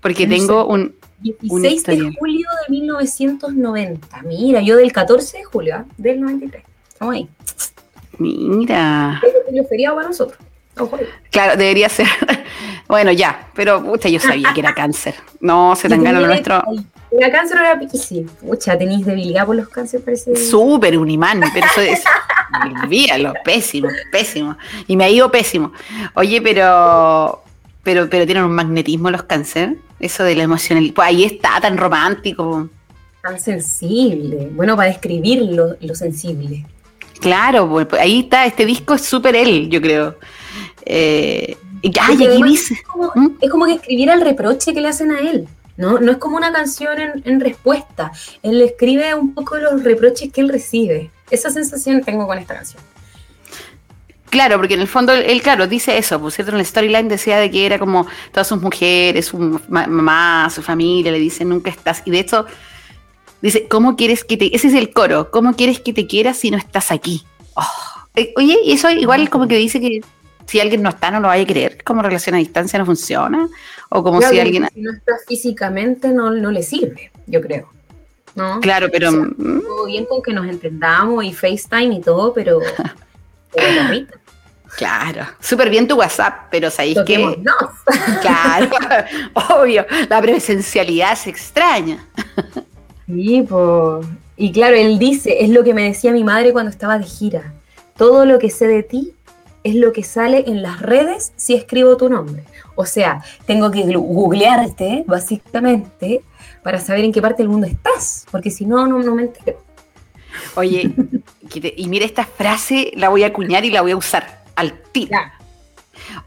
[0.00, 0.38] Porque no sé.
[0.40, 0.94] tengo un.
[1.18, 4.22] 16 de julio de 1990.
[4.22, 5.84] Mira, yo del 14 de julio, ¿ah?
[5.96, 6.62] Del 93.
[6.92, 7.28] Estamos ahí.
[8.18, 9.20] Mira.
[9.24, 10.38] Es el feriado para nosotros.
[10.78, 10.98] Ojo.
[11.30, 12.08] Claro, debería ser.
[12.88, 15.16] Bueno, ya, pero pucha, yo sabía que era cáncer.
[15.40, 16.62] No, se tan gana lo nuestro.
[17.10, 18.24] ¿Era cáncer era sí.
[18.40, 20.36] Pucha, tenéis debilidad por los cánceres, parece.
[20.36, 22.04] Súper un imán, pero eso es.
[22.84, 24.56] Olvídalo, pésimo, pésimo.
[24.86, 25.72] Y me ha ido pésimo.
[26.14, 27.42] Oye, pero.
[27.82, 29.76] pero, pero tienen un magnetismo los cáncer.
[29.98, 30.94] Eso de la emocionalidad.
[30.94, 32.68] Pues ahí está, tan romántico.
[33.20, 34.48] Tan sensible.
[34.52, 36.64] Bueno, para describir lo, lo sensible.
[37.20, 40.16] Claro, pues, ahí está, este disco es súper él, yo creo.
[40.86, 41.56] Eh,
[42.00, 42.74] ay, aquí dice.
[42.74, 43.36] Es como, ¿Mm?
[43.40, 45.46] es como que escribiera el reproche que le hacen a él.
[45.76, 45.98] ¿no?
[45.98, 48.10] no es como una canción en, en respuesta.
[48.42, 51.10] Él le escribe un poco los reproches que él recibe.
[51.30, 52.82] Esa sensación tengo con esta canción.
[54.30, 57.08] Claro, porque en el fondo él, él, claro, dice eso, por cierto, en el storyline
[57.08, 61.48] decía de que era como todas sus mujeres, su ma- mamá, su familia, le dicen
[61.48, 62.02] nunca estás.
[62.04, 62.46] Y de hecho,
[63.40, 64.54] dice, ¿cómo quieres que te...
[64.54, 67.24] Ese es el coro, ¿cómo quieres que te quiera si no estás aquí?
[67.54, 67.62] Oh.
[68.16, 70.00] Eh, Oye, y eso igual como que dice que
[70.46, 73.48] si alguien no está no lo vaya a creer, como relación a distancia no funciona,
[73.90, 74.68] o como Claro, si que alguien...
[74.72, 77.68] si no está físicamente no, no le sirve, yo creo.
[78.36, 78.60] ¿no?
[78.60, 79.08] Claro, pero...
[79.08, 82.60] O sea, mm, Todo bien con que nos entendamos y FaceTime y todo, pero...
[84.76, 87.16] Claro, súper bien tu WhatsApp, pero ¿sabéis qué?
[87.16, 87.54] toquémonos.
[88.20, 88.68] Claro,
[89.58, 92.06] obvio, la presencialidad se extraña.
[93.06, 94.02] Sí, po.
[94.36, 97.54] Y claro, él dice, es lo que me decía mi madre cuando estaba de gira.
[97.96, 99.14] Todo lo que sé de ti
[99.66, 102.44] es lo que sale en las redes si escribo tu nombre.
[102.76, 106.22] O sea, tengo que googlearte, básicamente,
[106.62, 109.58] para saber en qué parte del mundo estás, porque si no, no, no me entero.
[110.54, 110.94] Oye,
[111.76, 115.18] y mira esta frase, la voy a acuñar y la voy a usar al tiro.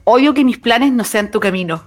[0.03, 1.83] Obvio que mis planes no sean tu camino.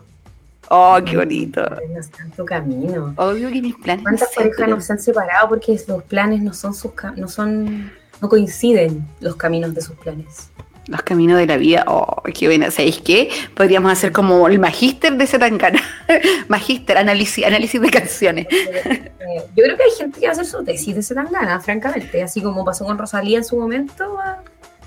[0.70, 1.61] Oh, qué bonito.
[1.61, 3.12] No en tu camino.
[3.16, 6.03] Obvio que mis planes no ¿Cuántas sean tu parejas no se han separado porque los
[6.05, 7.92] planes no son sus no son
[8.22, 10.50] no coinciden los caminos de sus planes?
[10.89, 11.85] Los caminos de la vida.
[11.87, 12.70] Oh, qué buena.
[12.70, 13.30] ¿Sabéis qué?
[13.55, 15.80] Podríamos hacer como el magíster de Zetangana.
[16.49, 18.47] magíster, análisis, análisis de canciones.
[18.51, 19.12] Eh,
[19.57, 22.43] yo creo que hay gente que va a hacer su tesis de Zetangana, francamente, así
[22.43, 24.43] como pasó con Rosalía en su momento, va,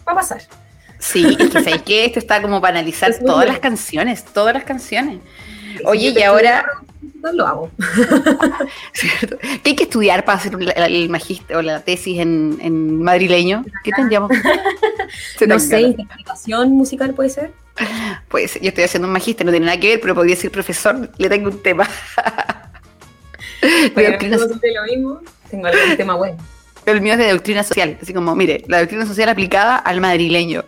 [0.07, 0.41] va a pasar.
[0.99, 2.05] Sí, es que ¿sabéis qué?
[2.05, 5.19] Esto está como para analizar Es todas las canciones, todas las canciones.
[5.85, 6.65] Oye, y ahora-
[7.13, 7.71] estudiara, lo hago.
[8.93, 9.37] ¿Cierto?
[9.39, 13.65] ¿Qué hay que estudiar para hacer el, el magíster o la tesis en, en madrileño?
[13.83, 14.31] ¿Qué tendríamos?
[15.47, 17.51] No sé, interpretación musical puede ser.
[18.29, 21.09] Pues yo estoy haciendo un magíster, no tiene nada que ver, pero podría ser profesor,
[21.17, 21.87] le tengo un tema.
[23.93, 25.21] Pero doctrina- no lo mismo.
[25.49, 26.37] Tengo algún tema bueno.
[26.85, 30.63] el mío es de doctrina social, así como, mire, la doctrina social aplicada al madrileño.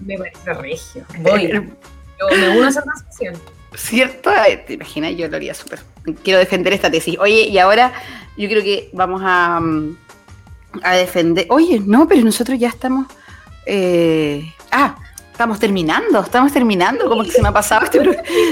[0.00, 1.04] Me parece regio.
[1.20, 1.48] Voy.
[1.50, 3.34] Yo me uno a esa transacción.
[3.74, 4.30] ¿Cierto?
[4.66, 5.14] ¿Te imaginas?
[5.16, 5.80] Yo lo haría súper.
[6.22, 7.16] Quiero defender esta tesis.
[7.18, 7.92] Oye, y ahora
[8.36, 9.96] yo creo que vamos a, mm,
[10.82, 11.46] a defender.
[11.50, 13.06] Oye, no, pero nosotros ya estamos.
[13.66, 14.96] eh, ah,
[15.38, 17.08] estamos terminando, estamos terminando.
[17.08, 18.00] Como que se me ha pasado este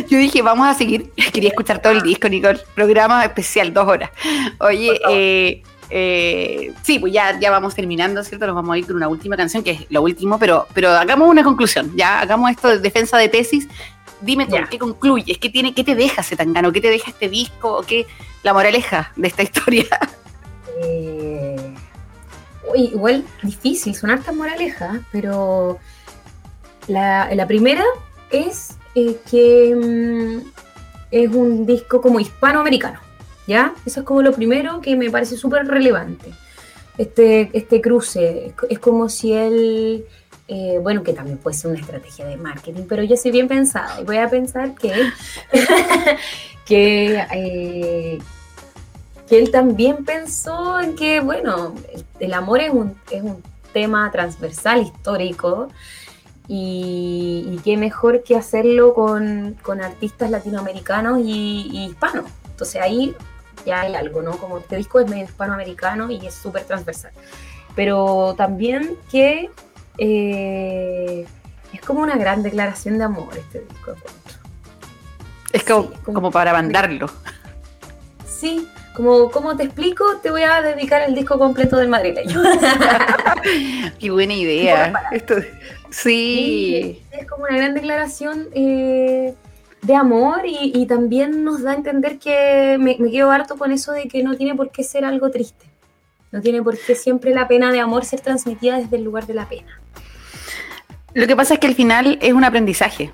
[0.09, 1.11] Yo dije, vamos a seguir.
[1.33, 2.61] Quería escuchar todo el disco, Nicole.
[2.75, 4.11] Programa especial, dos horas.
[4.61, 8.47] Oye, eh, eh, sí, pues ya, ya vamos terminando, ¿cierto?
[8.47, 11.29] Nos vamos a ir con una última canción, que es lo último, pero, pero hagamos
[11.29, 11.93] una conclusión.
[11.97, 13.67] Ya hagamos esto de defensa de tesis.
[14.21, 14.67] Dime tú, Ya.
[14.69, 15.39] ¿qué concluyes?
[15.39, 16.73] ¿Qué, tiene, ¿Qué te deja Zetangano?
[16.73, 17.79] ¿Qué te deja este disco?
[17.79, 18.07] ¿O qué
[18.43, 19.87] la moraleja de esta historia?
[20.83, 21.75] Eh,
[22.75, 25.79] igual difícil, son hartas moralejas, pero
[26.89, 27.85] la, la primera
[28.31, 30.49] es eh, que mm,
[31.11, 33.01] es un disco como hispanoamericano,
[33.47, 33.75] ¿ya?
[33.85, 36.33] Eso es como lo primero que me parece súper relevante.
[36.99, 40.07] Este, este cruce, es, es como si él,
[40.49, 44.01] eh, bueno, que también puede ser una estrategia de marketing, pero yo soy bien pensada
[44.01, 44.93] y voy a pensar que,
[46.65, 48.19] que eh,
[49.29, 51.75] que él también pensó en que, bueno,
[52.21, 53.43] el, amor es un, es un
[53.73, 55.69] tema transversal, histórico,
[56.49, 62.27] y, y qué mejor que hacerlo con, con artistas latinoamericanos y, y hispanos.
[62.51, 63.17] Entonces ahí
[63.65, 64.39] ya hay algo, ¿no?
[64.39, 67.11] Como este disco es medio hispanoamericano y es súper transversal.
[67.75, 69.51] Pero también que
[69.99, 71.27] eh,
[71.73, 73.95] es como una gran declaración de amor este disco.
[75.53, 77.09] Es como, Sí, como- como para mandarlo.
[78.27, 82.41] Sí, como, como te explico, te voy a dedicar el disco completo del madrileño.
[83.99, 84.93] Qué buena idea.
[85.13, 85.37] Esto,
[85.91, 87.03] sí.
[87.13, 89.35] Es como una gran declaración eh,
[89.83, 93.73] de amor y, y también nos da a entender que me, me quedo harto con
[93.73, 95.67] eso de que no tiene por qué ser algo triste.
[96.33, 99.35] No tiene por qué siempre la pena de amor ser transmitida desde el lugar de
[99.35, 99.81] la pena.
[101.15, 103.13] Lo que pasa es que al final es un aprendizaje.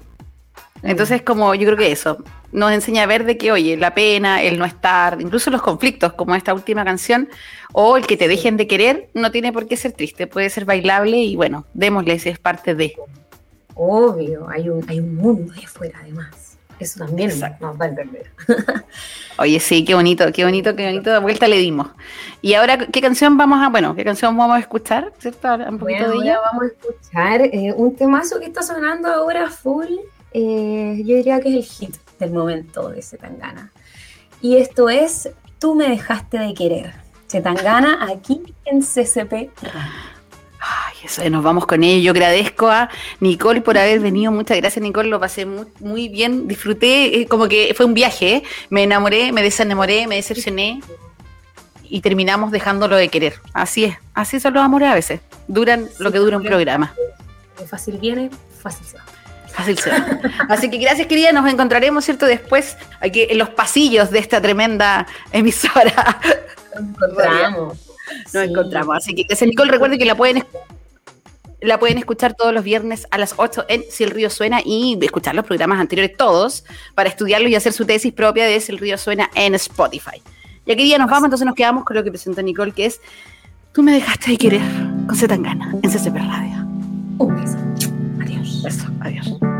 [0.82, 2.18] Entonces, como yo creo que eso
[2.50, 6.12] nos enseña a ver de que, oye, la pena, el no estar, incluso los conflictos,
[6.12, 7.28] como esta última canción,
[7.72, 10.64] o el que te dejen de querer, no tiene por qué ser triste, puede ser
[10.64, 12.94] bailable y bueno, démosle, si es parte de.
[13.74, 16.41] Obvio, hay un, hay un mundo ahí afuera además.
[16.82, 17.66] Eso también Exacto.
[17.66, 18.30] nos va a entender.
[19.38, 21.88] Oye, sí, qué bonito, qué bonito, qué bonito, de vuelta le dimos.
[22.40, 25.12] Y ahora, ¿qué canción vamos a, bueno, qué canción vamos a escuchar?
[25.18, 25.48] ¿Cierto?
[25.48, 26.40] Ahora Un poquito Bueno, de ahora ella.
[26.44, 29.86] vamos a escuchar eh, un temazo que está sonando ahora full
[30.34, 33.70] eh, yo diría que es el hit del momento de Zetangana.
[34.40, 36.92] Y esto es Tú me dejaste de querer.
[37.30, 40.11] Zetangana aquí en CCP Radio.
[40.64, 42.04] Ay, eso, nos vamos con ello.
[42.04, 42.88] Yo agradezco a
[43.18, 44.30] Nicole por haber venido.
[44.30, 45.08] Muchas gracias, Nicole.
[45.08, 46.46] Lo pasé muy, muy bien.
[46.46, 48.36] Disfruté, eh, como que fue un viaje.
[48.36, 48.42] ¿eh?
[48.70, 50.80] Me enamoré, me desenamoré, me decepcioné.
[51.82, 53.40] Y terminamos dejándolo de querer.
[53.52, 53.96] Así es.
[54.14, 55.20] Así son los amores a veces.
[55.48, 56.94] Duran lo que dura un programa.
[57.68, 58.30] Fácil viene,
[58.62, 59.04] fácil se va.
[59.48, 60.20] Fácil será.
[60.48, 61.32] Así que gracias, querida.
[61.32, 62.24] Nos encontraremos, ¿cierto?
[62.26, 66.20] Después, aquí en los pasillos de esta tremenda emisora.
[66.74, 67.91] Nos encontramos.
[68.24, 68.38] Nos Sí.
[68.38, 68.96] encontramos.
[68.96, 69.70] Así que gracias, Nicole.
[69.70, 70.44] Recuerden que la pueden,
[71.60, 74.98] la pueden escuchar todos los viernes a las 8 en Si el Río Suena y
[75.02, 78.78] escuchar los programas anteriores todos para estudiarlos y hacer su tesis propia de Si el
[78.78, 80.22] Río Suena en Spotify.
[80.66, 83.00] Y aquí día nos vamos, entonces nos quedamos con lo que presentó Nicole, que es
[83.72, 84.60] Tú me dejaste de querer
[85.06, 86.66] con Zetangana en CCP Radio.
[87.18, 87.56] Un beso.
[88.20, 88.64] Adiós.
[88.66, 89.51] Eso, adiós.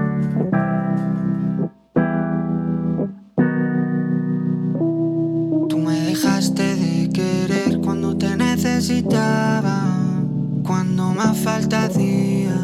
[11.34, 12.54] Falta hacía.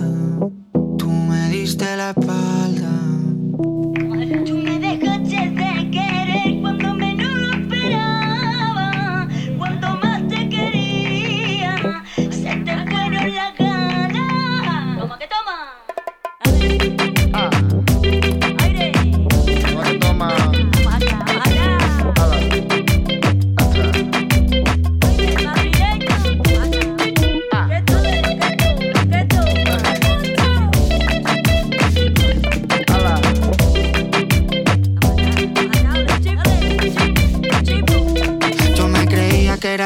[0.97, 2.48] Tú me diste la espalda.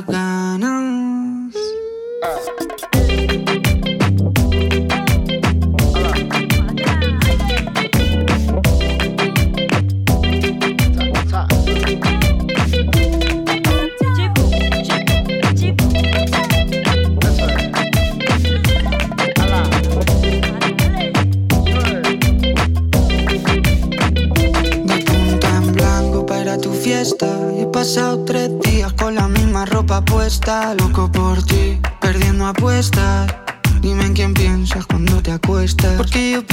[0.00, 0.31] fueron
[30.32, 30.74] puesta.
[30.74, 33.34] Loco por ti, perdiendo apuestas.
[33.80, 35.96] Dime en quién piensas cuando te acuestas.
[35.96, 36.46] Porque yo